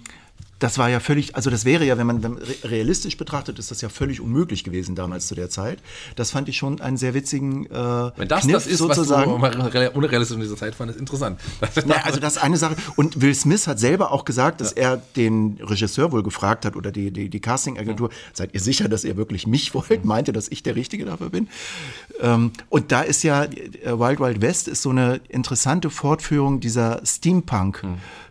[0.61, 3.59] das war ja völlig, also das wäre ja, wenn man wenn man re- realistisch betrachtet,
[3.59, 5.79] ist das ja völlig unmöglich gewesen damals zu der Zeit.
[6.17, 7.71] Das fand ich schon einen sehr witzigen äh,
[8.17, 9.41] Wenn das Kniff das ist, sozusagen.
[9.43, 11.41] was du re- unrealistisch in dieser Zeit fandest, interessant.
[11.87, 12.77] Na, also das ist eine Sache.
[12.97, 16.93] Und Will Smith hat selber auch gesagt, dass er den Regisseur wohl gefragt hat oder
[16.93, 20.05] die, die, die Casting-Agentur, seid ihr sicher, dass ihr wirklich mich wollt?
[20.05, 21.49] Meinte, dass ich der Richtige dafür bin?
[22.21, 23.49] Ähm, und da ist ja, äh,
[23.99, 27.01] Wild Wild West ist so eine interessante Fortführung dieser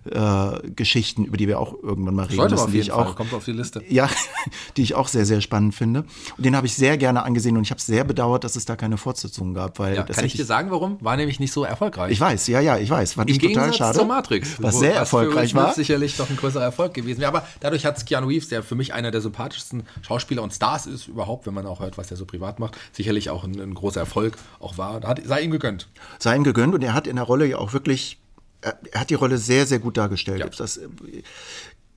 [0.05, 3.33] Steampunk-Geschichten, über die wir auch irgendwann mal reden Sollte müssen, die ich Fall, auch kommt
[3.33, 3.83] auf die Liste.
[3.87, 4.09] ja,
[4.77, 6.05] die ich auch sehr, sehr spannend finde.
[6.37, 8.75] Und den habe ich sehr gerne angesehen und ich habe sehr bedauert, dass es da
[8.75, 10.97] keine Fortsetzung gab, weil Ja, das kann ich dir sagen, warum?
[11.01, 12.11] War nämlich nicht so erfolgreich.
[12.11, 13.17] ich weiß, ja, ja, ich weiß.
[13.17, 13.97] Im ich total schade.
[13.97, 14.61] zur Matrix.
[14.61, 15.73] Was sehr für erfolgreich war.
[15.73, 17.29] sicherlich doch ein größerer Erfolg gewesen wäre.
[17.29, 20.85] Aber dadurch hat es Keanu Reeves, der für mich einer der sympathischsten Schauspieler und Stars
[20.85, 23.73] ist überhaupt, wenn man auch hört, was er so privat macht, sicherlich auch ein, ein
[23.73, 25.01] großer Erfolg auch war.
[25.01, 25.87] Hat, sei ihm gegönnt.
[26.17, 28.19] sei ihm gegönnt und er hat in der Rolle ja auch wirklich,
[28.61, 30.39] er, hat die Rolle sehr, sehr gut dargestellt.
[30.39, 30.49] Ja.
[30.49, 30.87] Das, äh,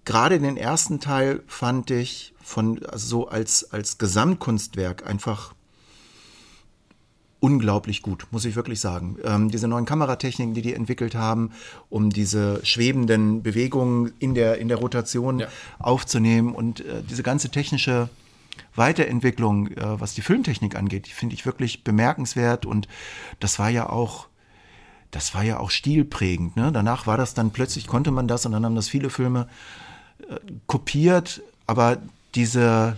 [0.05, 5.55] gerade den ersten Teil fand ich von, also so als, als Gesamtkunstwerk einfach
[7.41, 9.17] unglaublich gut, muss ich wirklich sagen.
[9.25, 11.51] Ähm, diese neuen Kameratechniken, die die entwickelt haben,
[11.91, 15.49] um diese schwebenden Bewegungen in der, in der Rotation Ja.
[15.81, 18.09] aufzunehmen und äh, diese ganze technische
[18.77, 22.87] Weiterentwicklung, äh, was die Filmtechnik angeht, die finde ich wirklich bemerkenswert und
[23.41, 24.29] das war ja auch
[25.13, 26.57] das war ja auch stilprägend.
[26.57, 26.73] Ne?
[26.73, 29.47] Danach war das dann plötzlich, konnte man das und dann haben das viele Filme
[30.29, 31.99] äh, kopiert, aber
[32.35, 32.97] diese,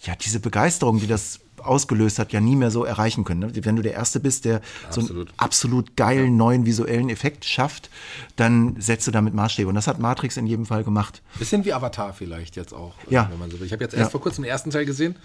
[0.00, 3.40] ja, diese Begeisterung, die das ausgelöst hat, ja nie mehr so erreichen können.
[3.40, 3.64] Ne?
[3.64, 5.96] Wenn du der Erste bist, der so einen Absolut.
[5.96, 7.90] geilen neuen visuellen Effekt schafft,
[8.36, 9.68] dann setzt du damit Maßstäbe.
[9.68, 11.20] Und das hat Matrix in jedem Fall gemacht.
[11.36, 12.94] Bisschen wie Avatar vielleicht jetzt auch.
[13.10, 13.28] Ja.
[13.28, 13.66] Wenn man so will.
[13.66, 13.98] Ich habe jetzt Ja.
[13.98, 15.16] erst vor kurzem den ersten Teil gesehen,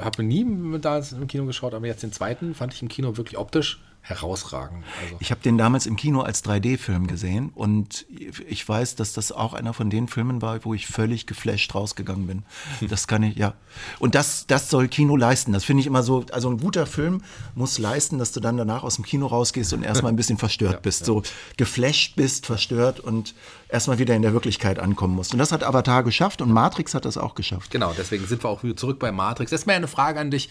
[0.00, 3.16] habe nie mit da im Kino geschaut, aber jetzt den zweiten fand ich im Kino
[3.16, 4.84] wirklich optisch herausragend.
[5.02, 5.16] Also.
[5.18, 8.04] Ich habe den damals im Kino als 3D-Film gesehen und
[8.46, 12.26] ich weiß, dass das auch einer von den Filmen war, wo ich völlig geflasht rausgegangen
[12.26, 12.42] bin.
[12.94, 13.54] Das kann ich, ja.
[13.98, 15.52] Und das, das soll Kino leisten.
[15.52, 17.22] Das finde ich immer so, also ein guter Film
[17.54, 20.82] muss leisten, dass du dann danach aus dem Kino rausgehst und erstmal ein bisschen verstört
[20.82, 21.06] bist.
[21.06, 21.22] So
[21.56, 23.34] geflasht bist, verstört und
[23.70, 25.32] erstmal wieder in der Wirklichkeit ankommen musst.
[25.32, 27.70] Und das hat Avatar geschafft und Matrix hat das auch geschafft.
[27.70, 29.50] Genau, deswegen sind wir auch wieder zurück bei Matrix.
[29.50, 30.50] Das ist mir eine Frage an dich.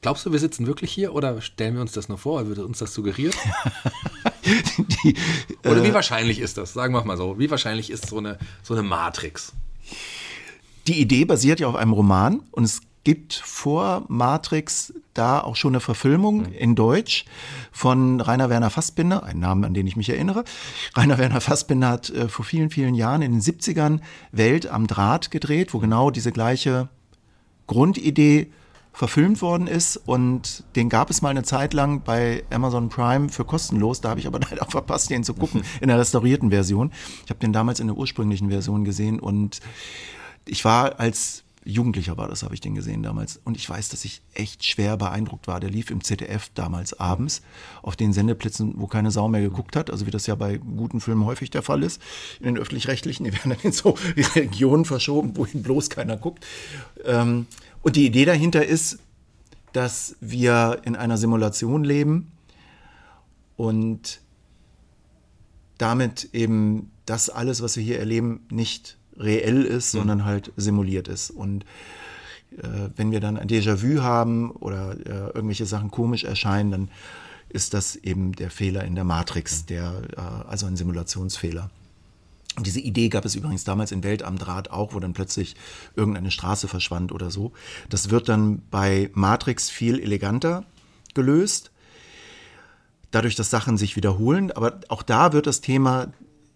[0.00, 2.78] Glaubst du, wir sitzen wirklich hier oder stellen wir uns das nur vor, wird uns
[2.78, 3.34] das suggeriert?
[5.04, 5.14] Die,
[5.64, 6.72] Oder wie wahrscheinlich ist das?
[6.72, 7.38] Sagen wir mal so.
[7.38, 9.52] Wie wahrscheinlich ist so eine, so eine Matrix?
[10.86, 15.72] Die Idee basiert ja auf einem Roman und es gibt vor Matrix da auch schon
[15.72, 17.24] eine Verfilmung in Deutsch
[17.72, 20.44] von Rainer Werner Fassbinder, einen Namen, an den ich mich erinnere.
[20.96, 25.30] Rainer Werner Fassbinder hat äh, vor vielen, vielen Jahren in den 70ern Welt am Draht
[25.30, 26.88] gedreht, wo genau diese gleiche
[27.66, 28.52] Grundidee
[28.98, 33.44] verfilmt worden ist und den gab es mal eine Zeit lang bei Amazon Prime für
[33.44, 34.00] kostenlos.
[34.00, 36.90] Da habe ich aber leider verpasst, den zu gucken in der restaurierten Version.
[37.24, 39.60] Ich habe den damals in der ursprünglichen Version gesehen und
[40.46, 43.38] ich war als Jugendlicher war das, habe ich den gesehen damals.
[43.44, 45.60] Und ich weiß, dass ich echt schwer beeindruckt war.
[45.60, 47.42] Der lief im ZDF damals abends
[47.82, 49.90] auf den Sendeplätzen, wo keine Sau mehr geguckt hat.
[49.90, 52.00] Also wie das ja bei guten Filmen häufig der Fall ist.
[52.40, 53.90] In den öffentlich-rechtlichen, die werden dann in so
[54.34, 56.46] Regionen verschoben, wohin bloß keiner guckt.
[57.04, 57.46] Ähm,
[57.82, 58.98] und die Idee dahinter ist,
[59.74, 62.32] dass wir in einer Simulation leben
[63.56, 64.20] und
[65.76, 69.98] damit eben das alles, was wir hier erleben, nicht reell ist, mhm.
[69.98, 71.30] sondern halt simuliert ist.
[71.30, 71.64] Und
[72.56, 76.88] äh, wenn wir dann ein Déjà-vu haben oder äh, irgendwelche Sachen komisch erscheinen, dann
[77.48, 81.70] ist das eben der Fehler in der Matrix, der, äh, also ein Simulationsfehler.
[82.56, 85.54] Und diese Idee gab es übrigens damals in Welt am Draht auch, wo dann plötzlich
[85.94, 87.52] irgendeine Straße verschwand oder so.
[87.88, 90.64] Das wird dann bei Matrix viel eleganter
[91.14, 91.70] gelöst,
[93.12, 94.50] dadurch, dass Sachen sich wiederholen.
[94.50, 96.08] Aber auch da wird das Thema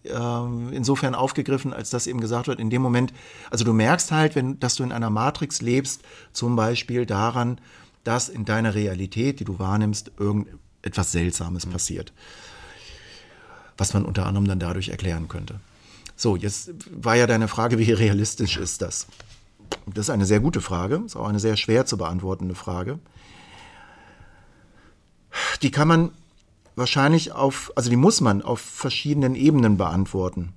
[0.05, 3.13] äh, insofern aufgegriffen, als dass eben gesagt wird, in dem Moment,
[3.51, 7.61] also du merkst halt, wenn, dass du in einer Matrix lebst, zum Beispiel daran,
[8.05, 11.73] dass in deiner Realität, die du wahrnimmst, irgendetwas Seltsames mhm.
[11.73, 12.13] passiert.
[13.79, 15.61] Was man unter anderem dann dadurch erklären könnte.
[16.17, 19.07] So, jetzt war ja deine Frage, wie realistisch ist das?
[19.87, 22.99] Das ist eine sehr gute Frage, ist auch eine sehr schwer zu beantwortende Frage.
[25.63, 26.11] Die kann man
[26.77, 30.53] wahrscheinlich auf, also die muss man auf verschiedenen Ebenen beantworten.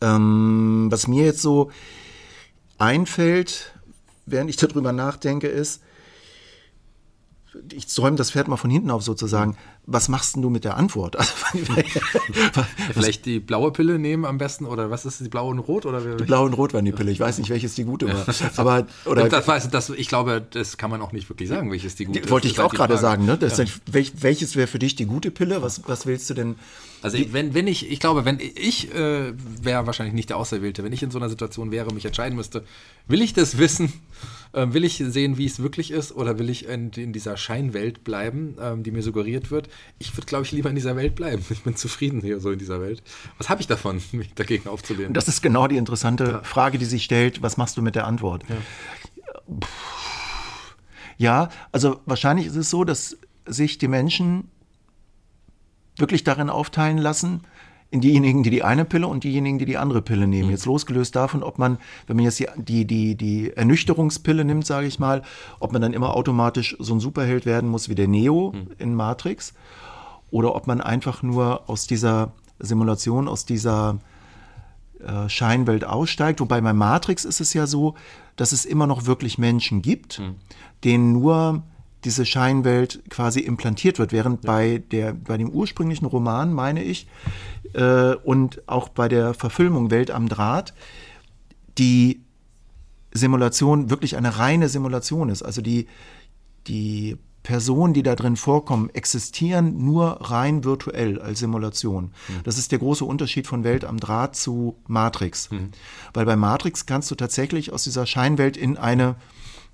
[0.00, 1.70] Ähm, was mir jetzt so
[2.78, 3.74] einfällt,
[4.26, 5.82] während ich darüber nachdenke, ist,
[7.72, 9.56] ich zäume das Pferd mal von hinten auf sozusagen.
[9.88, 11.16] Was machst denn du mit der Antwort?
[11.16, 11.32] Also,
[12.92, 16.00] Vielleicht die blaue Pille nehmen am besten oder was ist die blaue und rot oder
[16.00, 17.12] die blaue und rot waren die Pille.
[17.12, 18.26] Ich weiß nicht, welches die gute war.
[18.56, 21.94] Aber oder das, weiß, das, ich glaube, das kann man auch nicht wirklich sagen, welches
[21.94, 22.20] die gute.
[22.20, 23.26] Die, wollte ich auch gerade sagen.
[23.26, 23.38] Ne?
[23.38, 23.64] Das ja.
[23.86, 25.62] welch, welches wäre für dich die gute Pille?
[25.62, 26.56] Was, was willst du denn?
[27.02, 30.92] Also wenn, wenn ich, ich glaube, wenn ich äh, wäre wahrscheinlich nicht der Auserwählte, wenn
[30.92, 32.64] ich in so einer Situation wäre, mich entscheiden müsste,
[33.06, 33.92] will ich das wissen?
[34.54, 38.04] Ähm, will ich sehen, wie es wirklich ist, oder will ich in, in dieser Scheinwelt
[38.04, 39.68] bleiben, ähm, die mir suggeriert wird?
[39.98, 41.44] Ich würde, glaube ich, lieber in dieser Welt bleiben.
[41.48, 43.02] Ich bin zufrieden hier so in dieser Welt.
[43.38, 45.14] Was habe ich davon, mich dagegen aufzulehnen?
[45.14, 46.42] Das ist genau die interessante ja.
[46.42, 47.42] Frage, die sich stellt.
[47.42, 48.44] Was machst du mit der Antwort?
[48.48, 48.56] Ja.
[51.16, 54.50] ja, also wahrscheinlich ist es so, dass sich die Menschen
[55.98, 57.42] wirklich darin aufteilen lassen,
[57.90, 60.48] in diejenigen, die die eine Pille und diejenigen, die die andere Pille nehmen.
[60.48, 60.50] Mhm.
[60.50, 64.98] Jetzt losgelöst davon, ob man, wenn man jetzt die, die, die, Ernüchterungspille nimmt, sage ich
[64.98, 65.22] mal,
[65.60, 68.72] ob man dann immer automatisch so ein Superheld werden muss wie der Neo mhm.
[68.78, 69.54] in Matrix
[70.30, 73.98] oder ob man einfach nur aus dieser Simulation, aus dieser
[75.00, 76.40] äh, Scheinwelt aussteigt.
[76.40, 77.94] Wobei bei Matrix ist es ja so,
[78.34, 80.34] dass es immer noch wirklich Menschen gibt, mhm.
[80.82, 81.62] denen nur
[82.06, 84.50] diese Scheinwelt quasi implantiert wird, während ja.
[84.50, 87.08] bei, der, bei dem ursprünglichen Roman, meine ich,
[87.74, 90.72] äh, und auch bei der Verfilmung Welt am Draht,
[91.76, 92.22] die
[93.12, 95.42] Simulation wirklich eine reine Simulation ist.
[95.42, 95.88] Also die,
[96.68, 102.12] die Personen, die da drin vorkommen, existieren nur rein virtuell als Simulation.
[102.28, 102.42] Mhm.
[102.44, 105.50] Das ist der große Unterschied von Welt am Draht zu Matrix.
[105.50, 105.70] Mhm.
[106.14, 109.16] Weil bei Matrix kannst du tatsächlich aus dieser Scheinwelt in eine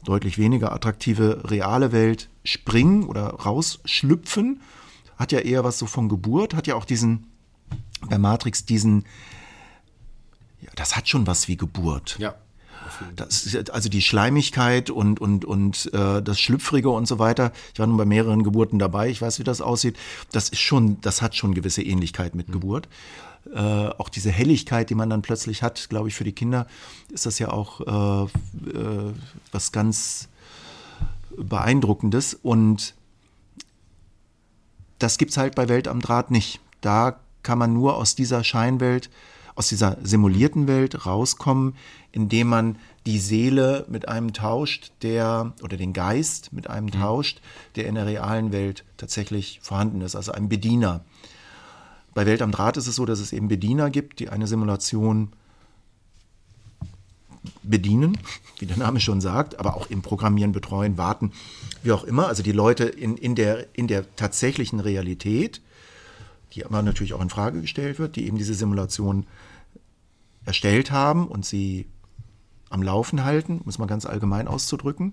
[0.05, 4.61] deutlich weniger attraktive reale Welt springen oder rausschlüpfen.
[5.17, 7.27] Hat ja eher was so von Geburt, hat ja auch diesen,
[8.09, 9.05] bei Matrix diesen,
[10.61, 12.17] ja, das hat schon was wie Geburt.
[12.19, 12.35] Ja.
[13.17, 17.53] Das, also die Schleimigkeit und, und, und äh, das Schlüpfrige und so weiter.
[17.73, 19.97] Ich war nun bei mehreren Geburten dabei, ich weiß, wie das aussieht.
[20.33, 22.53] Das ist schon, das hat schon gewisse Ähnlichkeit mit mhm.
[22.53, 22.89] Geburt
[23.53, 26.67] äh, auch diese Helligkeit, die man dann plötzlich hat, glaube ich, für die Kinder
[27.11, 29.13] ist das ja auch äh, äh,
[29.51, 30.29] was ganz
[31.37, 32.35] Beeindruckendes.
[32.35, 32.95] Und
[34.99, 36.61] das gibt es halt bei Welt am Draht nicht.
[36.81, 39.11] Da kann man nur aus dieser Scheinwelt,
[39.55, 41.75] aus dieser simulierten Welt rauskommen,
[42.11, 46.93] indem man die Seele mit einem tauscht, der oder den Geist mit einem mhm.
[46.93, 47.41] tauscht,
[47.77, 51.05] der in der realen Welt tatsächlich vorhanden ist, also ein Bediener.
[52.15, 55.33] Bei Welt am Draht ist es so, dass es eben Bediener gibt, die eine Simulation
[57.63, 58.19] bedienen,
[58.59, 61.33] wie der Name schon sagt, aber auch im Programmieren, Betreuen, Warten,
[61.83, 62.29] wie auch immer.
[62.29, 65.61] Also die Leute in, in, der, in der tatsächlichen Realität,
[66.53, 69.27] die aber natürlich auch in Frage gestellt wird, die eben diese Simulation
[70.45, 71.87] erstellt haben und sie
[72.71, 75.13] am Laufen halten, um es mal ganz allgemein auszudrücken.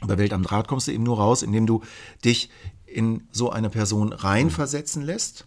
[0.00, 1.82] Bei Welt am Draht kommst du eben nur raus, indem du
[2.24, 2.50] dich
[2.86, 5.46] in so eine Person reinversetzen lässt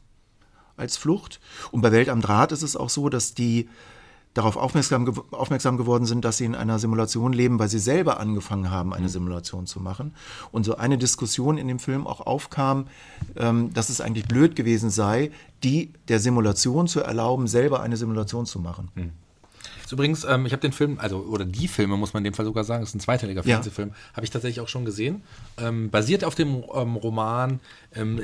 [0.77, 1.39] als Flucht.
[1.71, 3.69] Und bei Welt am Draht ist es auch so, dass die
[4.35, 8.69] darauf aufmerksam, aufmerksam geworden sind, dass sie in einer Simulation leben, weil sie selber angefangen
[8.69, 9.09] haben, eine mhm.
[9.09, 10.13] Simulation zu machen.
[10.51, 12.85] Und so eine Diskussion in dem Film auch aufkam,
[13.37, 15.31] ähm, dass es eigentlich blöd gewesen sei,
[15.63, 18.91] die der Simulation zu erlauben, selber eine Simulation zu machen.
[18.93, 19.11] Mhm.
[19.85, 22.33] Ist übrigens, ähm, ich habe den Film, also oder die Filme muss man in dem
[22.33, 23.55] Fall sogar sagen, ist ein zweiteiliger Ja.
[23.55, 25.21] Fernsehfilm, habe ich tatsächlich auch schon gesehen.
[25.57, 27.59] Ähm, basiert auf dem ähm, Roman
[27.93, 28.19] ähm,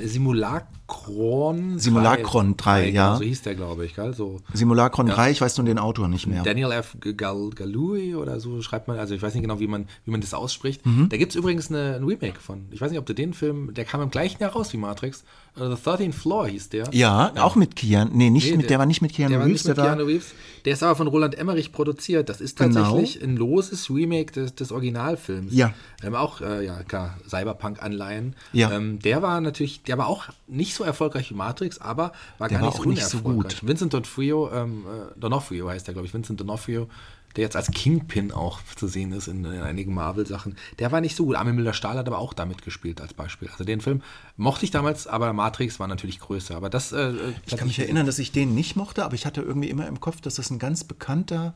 [0.88, 1.80] Simulacron.
[1.80, 3.16] Simulacron 3, genau, ja.
[3.16, 4.14] So hieß der, glaube ich, gell?
[4.14, 6.44] So Simulacron 3, ich weiß nur den Autor nicht mehr.
[6.44, 6.98] Daniel F.
[7.00, 10.22] Gal Galui oder so schreibt man, also ich weiß nicht genau, wie man, wie man
[10.22, 10.86] das ausspricht.
[10.86, 11.10] Mhm.
[11.10, 12.66] Da gibt es übrigens eine, ein Remake von.
[12.72, 15.24] Ich weiß nicht, ob du den Film, der kam im gleichen Jahr raus wie Matrix.
[15.60, 16.88] Uh, The 13th Floor hieß der.
[16.94, 19.46] ja, auch mit Keanu, nee, nicht Nee, mit, der, war nicht mit Keanu der war
[19.46, 20.34] Reeves, nicht mit der Keanu Reeves.
[20.64, 22.30] Der ist aber von Roland Emmerich produziert.
[22.30, 22.82] Das ist Genau.
[22.82, 25.54] tatsächlich ein loses Remake des, des Originalfilms.
[25.54, 25.74] Ja.
[26.04, 28.36] Ähm, auch, äh, ja, klar, Cyberpunk-Anleihen.
[28.54, 28.72] Ja.
[28.72, 32.60] Ähm, der war natürlich, der war auch nicht so erfolgreich wie Matrix, aber war Der
[32.60, 33.66] gar war nicht so auch nicht so gut.
[33.68, 36.88] Vincent D'Onofrio, ähm, äh, D'Onofrio heißt der, glaube ich, Vincent D'Onofrio,
[37.36, 40.56] der jetzt als Kingpin auch zu sehen ist in, in einigen Marvel-Sachen.
[40.80, 41.36] Der war nicht so gut.
[41.36, 43.50] Armin Müller-Stahl hat aber auch damit gespielt als Beispiel.
[43.50, 44.02] Also den Film
[44.38, 46.56] mochte ich damals, aber Matrix war natürlich größer.
[46.56, 47.14] Aber das, äh,
[47.46, 50.00] Ich kann mich erinnern, dass ich den nicht mochte, aber ich hatte irgendwie immer im
[50.00, 51.54] Kopf, dass das ein ganz bekannter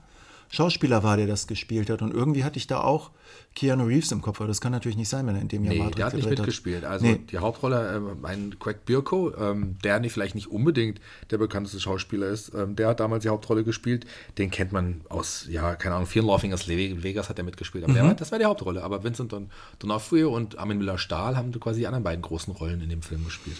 [0.49, 2.01] Schauspieler war, der das gespielt hat.
[2.01, 3.11] Und irgendwie hatte ich da auch
[3.55, 5.73] Keanu Reeves im Kopf, aber das kann natürlich nicht sein, wenn er in dem Jahr
[5.73, 6.83] Nee, Matrix der hat nicht mitgespielt.
[6.85, 7.19] Also Nee.
[7.31, 10.99] die Hauptrolle, ähm, ein Craig Birko, ähm, der nicht, vielleicht nicht unbedingt
[11.31, 14.05] der bekannteste Schauspieler ist, ähm, der hat damals die Hauptrolle gespielt.
[14.37, 17.83] Den kennt man aus, ja, keine Ahnung, Loathing aus Le- Vegas hat er mitgespielt.
[17.85, 17.97] Aber Mhm.
[18.07, 18.83] war, das war die Hauptrolle.
[18.83, 19.49] Aber Vincent Don-
[19.81, 23.57] D'Onofrio und Armin Müller-Stahl haben quasi die anderen beiden großen Rollen in dem Film gespielt.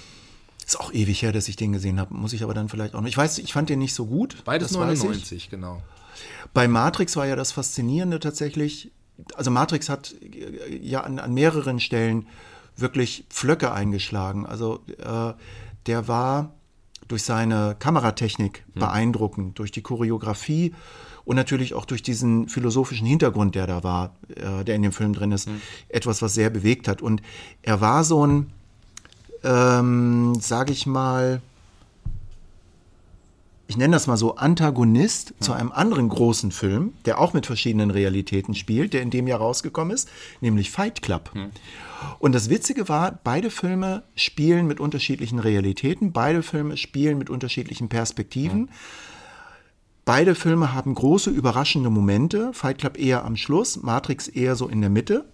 [0.65, 2.13] Ist auch ewig her, dass ich den gesehen habe.
[2.15, 3.07] Muss ich aber dann vielleicht auch noch.
[3.07, 4.37] Ich weiß, ich fand den nicht so gut.
[4.45, 5.03] Beides das weiß ich.
[5.03, 5.81] 99, genau.
[6.53, 8.91] Bei Matrix war ja das Faszinierende tatsächlich,
[9.35, 12.27] also Matrix hat äh, ja an, an mehreren Stellen
[12.75, 14.45] wirklich Pflöcke eingeschlagen.
[14.45, 15.33] Also äh,
[15.85, 16.53] der war
[17.07, 20.73] durch seine Kameratechnik beeindruckend, durch die Choreografie
[21.23, 25.13] und natürlich auch durch diesen philosophischen Hintergrund, der da war, äh, der in dem Film
[25.13, 25.49] drin ist,
[25.89, 27.01] etwas, was sehr bewegt hat.
[27.01, 27.21] Und
[27.61, 28.51] er war so ein,
[29.43, 31.41] ähm, sage ich mal,
[33.67, 37.89] ich nenne das mal so, Antagonist zu einem anderen großen Film, der auch mit verschiedenen
[37.89, 41.31] Realitäten spielt, der in dem Jahr rausgekommen ist, nämlich Fight Club.
[42.19, 47.89] Und das Witzige war, beide Filme spielen mit unterschiedlichen Realitäten, beide Filme spielen mit unterschiedlichen
[47.89, 48.69] Perspektiven.
[50.05, 54.81] Beide Filme haben große überraschende Momente, Fight Club eher am Schluss, Matrix eher so in
[54.81, 55.25] der Mitte.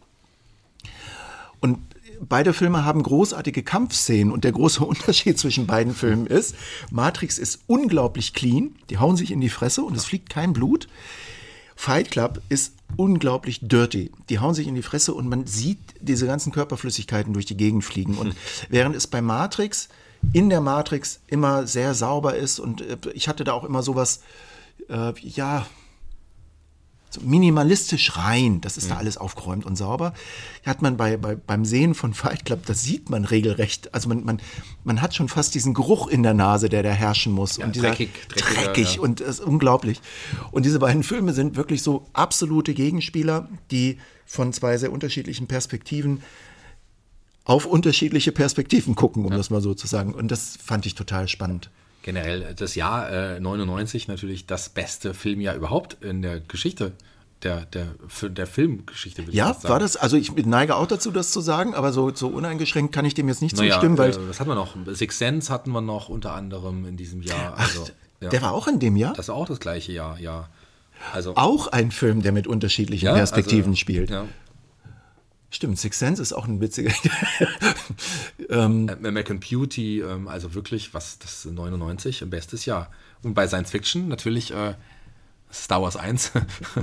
[1.60, 1.80] Und
[2.28, 6.56] beide Filme haben großartige Kampfszenen und der große Unterschied zwischen beiden Filmen ist,
[6.92, 10.88] Matrix ist unglaublich clean, die hauen sich in die Fresse und es fliegt kein Blut.
[11.76, 14.12] Fight Club ist unglaublich dirty.
[14.30, 17.84] Die hauen sich in die Fresse und man sieht diese ganzen Körperflüssigkeiten durch die Gegend
[17.84, 18.18] fliegen.
[18.18, 18.36] Und
[18.70, 19.90] während es bei Matrix
[20.34, 24.22] in der Matrix immer sehr sauber ist und äh, ich hatte da auch immer sowas,
[24.90, 25.66] äh, ja,
[27.14, 30.14] so minimalistisch rein, das ist da alles aufgeräumt und sauber.
[30.66, 33.94] Hat man bei, bei, beim Sehen von Fight Club, das sieht man regelrecht.
[33.94, 34.42] Also man, man,
[34.84, 37.58] man hat schon fast diesen Geruch in der Nase, der da herrschen muss.
[37.58, 39.02] Ja, und dieser dreckig, dreckig ja.
[39.02, 40.00] und das ist unglaublich.
[40.52, 46.22] Und diese beiden Filme sind wirklich so absolute Gegenspieler, die von zwei sehr unterschiedlichen Perspektiven
[47.44, 50.14] auf unterschiedliche Perspektiven gucken, um das mal so zu sagen.
[50.14, 51.70] Und das fand ich total spannend.
[52.04, 56.94] Generell das Jahr äh, 99 natürlich das beste Filmjahr überhaupt in der Geschichte
[57.44, 57.88] der, der,
[58.24, 59.24] der Filmgeschichte.
[59.32, 62.94] Ja, war das, also ich neige auch dazu, das zu sagen, aber so, so uneingeschränkt
[62.94, 64.76] kann ich dem jetzt nicht Naja, zustimmen, weil äh, was hatten wir noch?
[64.88, 67.58] Six Sense hatten wir noch unter anderem in diesem Jahr.
[67.58, 67.88] Also,
[68.20, 68.30] ja.
[68.30, 69.14] der war auch in dem Jahr.
[69.14, 70.50] Das war auch das gleiche Jahr, ja.
[71.14, 74.10] Also, auch ein Film, der mit unterschiedlichen ja, Perspektiven also, spielt.
[74.12, 74.26] Ja.
[75.54, 76.92] Stimmt, Six Sense ist auch ein witziger.
[78.50, 82.90] American Beauty, ähm, also wirklich, was, das ist 99, ein bestes Jahr.
[83.22, 84.76] Und bei Science Fiction natürlich äh,
[85.54, 86.32] Star Wars 1,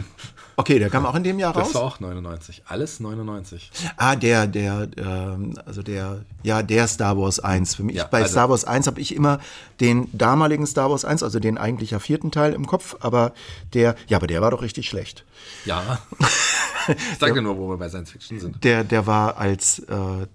[0.57, 1.74] okay, der kam auch in dem Jahr das raus.
[1.76, 2.64] war auch 99.
[2.66, 3.70] Alles 99.
[3.96, 7.74] Ah, der, der, ähm, also der, ja, der Star Wars 1.
[7.74, 9.40] Für mich, Ja, bei also- Star Wars 1 habe ich immer
[9.81, 13.33] den damaligen Star Wars 1, also den eigentlich ja vierten Teil im Kopf, aber
[13.72, 15.24] der, ja, aber der war doch richtig schlecht.
[15.64, 15.98] Ja.
[16.88, 18.64] ich sage nur, wo wir bei Science Fiction sind.
[18.64, 20.27] Der, der war als, äh,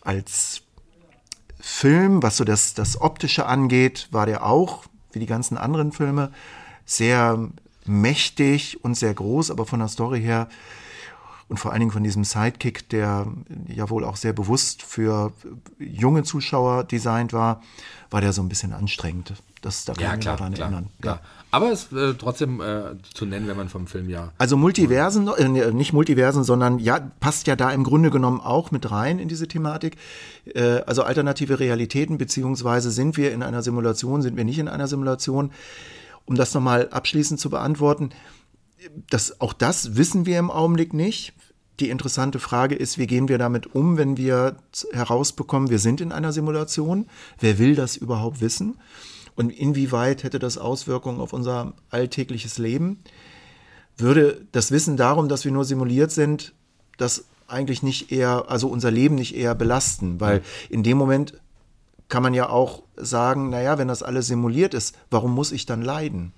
[0.00, 0.62] als
[1.60, 6.32] Film, was so das, das Optische angeht, war der auch, wie die ganzen anderen Filme,
[6.84, 7.48] sehr
[7.84, 10.48] mächtig und sehr groß, aber von der Story her
[11.48, 13.26] und vor allen Dingen von diesem Sidekick, der
[13.68, 15.32] ja wohl auch sehr bewusst für
[15.78, 17.62] junge Zuschauer designt war,
[18.10, 19.34] war der so ein bisschen anstrengend.
[19.60, 20.90] Das, da kann Ja, ich mich klar, daran klar, erinnern.
[21.00, 21.20] klar.
[21.52, 24.32] Aber es äh, trotzdem äh, zu nennen, wenn man vom Filmjahr.
[24.38, 28.70] Also Multiversen, äh, nee, nicht Multiversen, sondern ja, passt ja da im Grunde genommen auch
[28.70, 29.96] mit rein in diese Thematik.
[30.46, 34.88] Äh, also alternative Realitäten, beziehungsweise sind wir in einer Simulation, sind wir nicht in einer
[34.88, 35.52] Simulation.
[36.24, 38.10] Um das nochmal abschließend zu beantworten,
[39.10, 41.34] das, auch das wissen wir im Augenblick nicht.
[41.80, 44.56] Die interessante Frage ist, wie gehen wir damit um, wenn wir
[44.92, 47.06] herausbekommen, wir sind in einer Simulation?
[47.40, 48.78] Wer will das überhaupt wissen?
[49.34, 53.02] Und inwieweit hätte das Auswirkungen auf unser alltägliches Leben?
[53.96, 56.52] Würde das Wissen darum, dass wir nur simuliert sind,
[56.98, 60.20] das eigentlich nicht eher, also unser Leben nicht eher belasten?
[60.20, 61.34] Weil in dem Moment
[62.08, 65.80] kann man ja auch sagen, naja, wenn das alles simuliert ist, warum muss ich dann
[65.82, 66.32] leiden?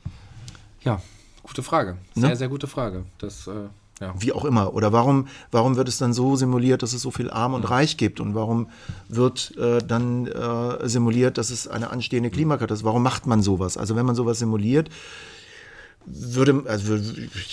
[0.83, 1.01] Ja,
[1.43, 1.97] gute Frage.
[2.15, 2.37] Sehr, Ne?
[2.37, 3.05] sehr gute Frage.
[3.19, 3.69] Das, äh,
[4.05, 4.15] ja.
[4.19, 4.75] Wie auch immer.
[4.75, 7.97] Oder warum, warum wird es dann so simuliert, dass es so viel Arm und Reich
[7.97, 8.21] gibt?
[8.21, 8.69] Und warum
[9.09, 12.85] wird äh, dann äh, simuliert, dass es eine anstehende Klimakatastrophe ist?
[12.85, 13.77] Warum macht man sowas?
[13.77, 14.89] Also wenn man sowas simuliert,
[16.07, 16.99] würde, also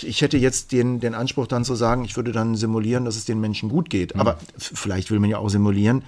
[0.02, 3.24] ich hätte jetzt den, den Anspruch dann zu sagen, ich würde dann simulieren, dass es
[3.24, 4.14] den Menschen gut geht.
[4.16, 6.02] Aber f- vielleicht will man ja auch simulieren,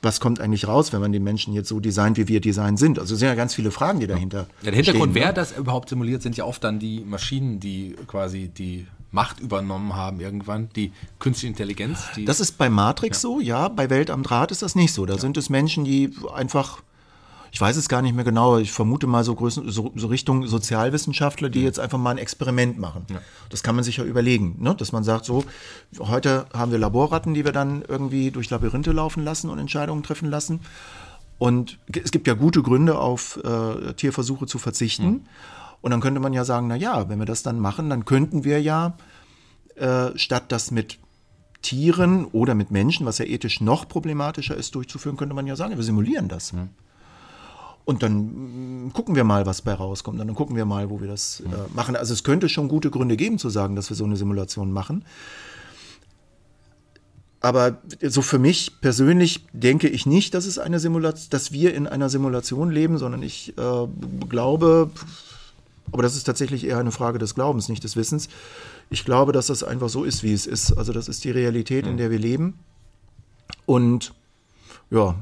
[0.00, 3.00] was kommt eigentlich raus, wenn man den Menschen jetzt so designt, wie wir designt sind.
[3.00, 5.34] Also es sind ja ganz viele Fragen, die dahinter Ja, der Hintergrund, stehen, wer ne?
[5.34, 10.20] das überhaupt simuliert, sind ja oft dann die Maschinen, die quasi die Macht übernommen haben
[10.20, 12.04] irgendwann, die künstliche Intelligenz.
[12.14, 13.68] Die Das ist bei Matrix so, ja.
[13.68, 15.06] Bei Welt am Draht ist das nicht so.
[15.06, 16.82] Da sind es Menschen, die einfach,
[17.50, 20.46] ich weiß es gar nicht mehr genau, ich vermute mal so, Größen, so, so Richtung
[20.46, 23.06] Sozialwissenschaftler, die jetzt einfach mal ein Experiment machen.
[23.48, 24.74] Das kann man sich ja überlegen, ne?
[24.74, 25.42] dass man sagt, so,
[25.98, 30.28] heute haben wir Laborratten, die wir dann irgendwie durch Labyrinthe laufen lassen und Entscheidungen treffen
[30.28, 30.60] lassen.
[31.38, 35.26] Und es gibt ja gute Gründe, auf äh, Tierversuche zu verzichten.
[35.80, 38.44] Und dann könnte man ja sagen, na ja, wenn wir das dann machen, dann könnten
[38.44, 38.96] wir ja
[39.76, 40.98] äh, statt das mit
[41.62, 45.76] Tieren oder mit Menschen, was ja ethisch noch problematischer ist, durchzuführen, könnte man ja sagen,
[45.76, 46.52] wir simulieren das.
[47.84, 50.20] Und dann mm, gucken wir mal, was bei rauskommt.
[50.20, 51.96] Und dann gucken wir mal, wo wir das äh, machen.
[51.96, 55.04] Also es könnte schon gute Gründe geben zu sagen, dass wir so eine Simulation machen.
[57.40, 61.86] Aber so für mich persönlich denke ich nicht, dass es eine Simulation, dass wir in
[61.86, 63.86] einer Simulation leben, sondern ich äh,
[64.28, 64.90] glaube,
[65.92, 68.28] aber das ist tatsächlich eher eine Frage des Glaubens, nicht des Wissens.
[68.90, 70.72] Ich glaube, dass das einfach so ist, wie es ist.
[70.72, 72.58] Also das ist die Realität, in der wir leben.
[73.66, 74.14] Und
[74.90, 75.14] ja,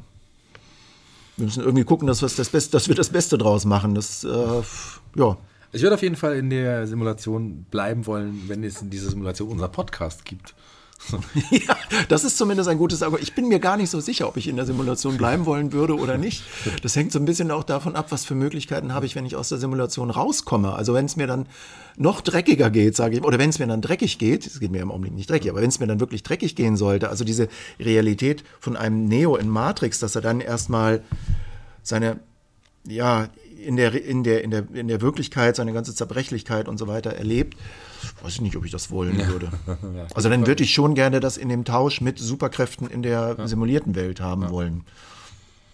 [1.36, 3.94] wir müssen irgendwie gucken, dass, wir das Beste, dass wir das Beste draus machen.
[3.94, 4.62] Das, äh,
[5.16, 5.36] ja.
[5.72, 9.50] ich würde auf jeden Fall in der Simulation bleiben wollen, wenn es in dieser Simulation
[9.50, 10.54] unser Podcast gibt.
[11.50, 11.76] ja,
[12.08, 13.22] das ist zumindest ein gutes Argument.
[13.22, 15.96] Ich bin mir gar nicht so sicher, ob ich in der Simulation bleiben wollen würde
[15.96, 16.42] oder nicht.
[16.82, 19.34] Das hängt so ein bisschen auch davon ab, was für Möglichkeiten habe ich, wenn ich
[19.34, 20.74] aus der Simulation rauskomme.
[20.74, 21.46] Also wenn es mir dann
[21.96, 24.82] noch dreckiger geht, sage ich, oder wenn es mir dann dreckig geht, es geht mir
[24.82, 27.48] im Augenblick nicht dreckig, aber wenn es mir dann wirklich dreckig gehen sollte, also diese
[27.80, 31.02] Realität von einem Neo in Matrix, dass er dann erstmal
[31.82, 32.20] seine,
[32.86, 33.28] ja,
[33.64, 37.10] in der, in der, in der, in der Wirklichkeit seine ganze Zerbrechlichkeit und so weiter
[37.10, 37.56] erlebt,
[38.22, 39.48] weiß ich nicht, ob ich das wollen würde.
[40.14, 43.94] Also dann würde ich schon gerne das in dem Tausch mit Superkräften in der simulierten
[43.94, 44.84] Welt haben wollen.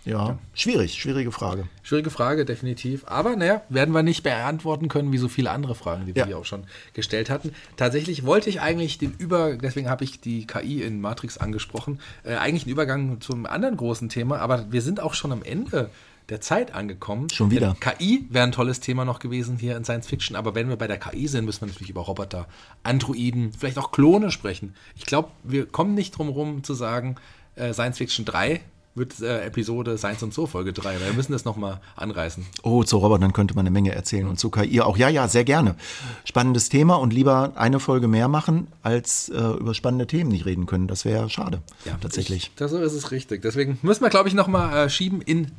[0.05, 1.69] Ja, schwierig, schwierige Frage.
[1.85, 3.05] Schwierige Frage, definitiv.
[3.07, 6.27] Aber naja, werden wir nicht beantworten können, wie so viele andere Fragen, die wir Ja.
[6.27, 7.53] hier auch schon gestellt hatten.
[7.77, 12.35] Tatsächlich wollte ich eigentlich den Über, deswegen habe ich die KI in Matrix angesprochen, äh,
[12.35, 15.89] eigentlich einen Übergang zum anderen großen Thema, aber wir sind auch schon am Ende
[16.29, 17.31] der Zeit angekommen.
[17.31, 17.77] Schon wieder.
[17.85, 20.77] Denn KI wäre ein tolles Thema noch gewesen hier in Science Fiction, aber wenn wir
[20.77, 22.47] bei der KI sind, müssen wir natürlich über Roboter,
[22.83, 24.75] Androiden, vielleicht auch Klone sprechen.
[24.97, 27.17] Ich glaube, wir kommen nicht drum rum zu sagen,
[27.57, 28.61] äh, Science Fiction 3
[28.95, 32.45] wird äh, Episode Science und So Folge 3, weil wir müssen das nochmal anreißen.
[32.63, 34.97] Oh, zu Robotern könnte man eine Menge erzählen und zu KI auch.
[34.97, 35.77] Ja, ja, sehr gerne.
[36.25, 40.67] Spannendes Thema und lieber eine Folge mehr machen, als äh, über spannende Themen nicht reden
[40.67, 40.89] können.
[40.89, 41.63] Das wäre schade,
[42.01, 42.45] tatsächlich.
[42.45, 43.43] Ich, das, so ist es richtig.
[43.43, 45.23] Deswegen müssen wir, glaube ich, nochmal äh, schieben.
[45.23, 45.53] In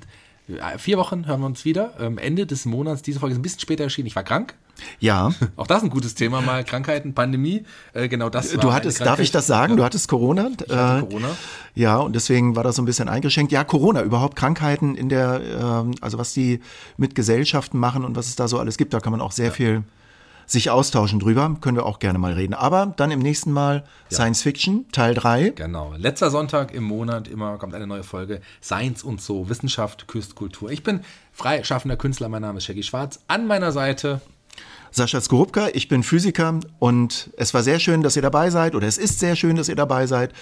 [0.77, 1.93] vier Wochen hören wir uns wieder.
[1.99, 3.01] Ähm, Ende des Monats.
[3.01, 4.07] Diese Folge ist ein bisschen später erschienen.
[4.07, 4.55] Ich war krank.
[4.99, 6.63] Ja, Auch das ist ein gutes Thema mal.
[6.63, 7.63] Krankheiten, Pandemie.
[7.93, 9.77] Äh, genau das du hattest, darf ich das sagen?
[9.77, 10.47] Du hattest Corona?
[10.47, 11.29] Ich hatte Äh, Corona.
[11.75, 13.51] Ja, und deswegen war das so ein bisschen eingeschränkt.
[13.51, 16.59] Ja, Corona, überhaupt Krankheiten in der, ähm, also was die
[16.97, 19.51] mit Gesellschaften machen und was es da so alles gibt, da kann man auch sehr
[19.51, 19.83] viel
[20.45, 21.55] sich austauschen drüber.
[21.61, 22.53] Können wir auch gerne mal reden.
[22.53, 25.49] Aber dann im nächsten Mal Science Fiction, Teil 3.
[25.51, 25.93] Genau.
[25.97, 28.41] Letzter Sonntag im Monat immer kommt eine neue Folge.
[28.61, 29.49] Science und so.
[29.49, 30.71] Wissenschaft küsst Kultur.
[30.71, 32.29] Ich bin freischaffender Künstler.
[32.29, 33.19] Mein Name ist Shaggy Schwarz.
[33.27, 34.21] An meiner Seite
[34.95, 38.85] Sascha Skorupka, ich bin Physiker und es war sehr schön, dass ihr dabei seid oder
[38.85, 40.33] es ist sehr schön, dass ihr dabei seid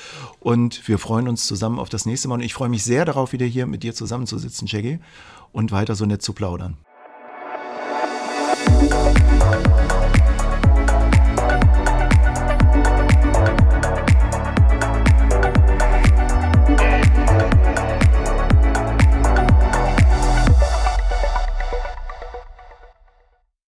[0.41, 3.31] und wir freuen uns zusammen auf das nächste Mal und ich freue mich sehr darauf,
[3.31, 4.99] wieder hier mit dir zusammenzusitzen, Shaggy,
[5.53, 6.75] und weiter so nett zu plaudern.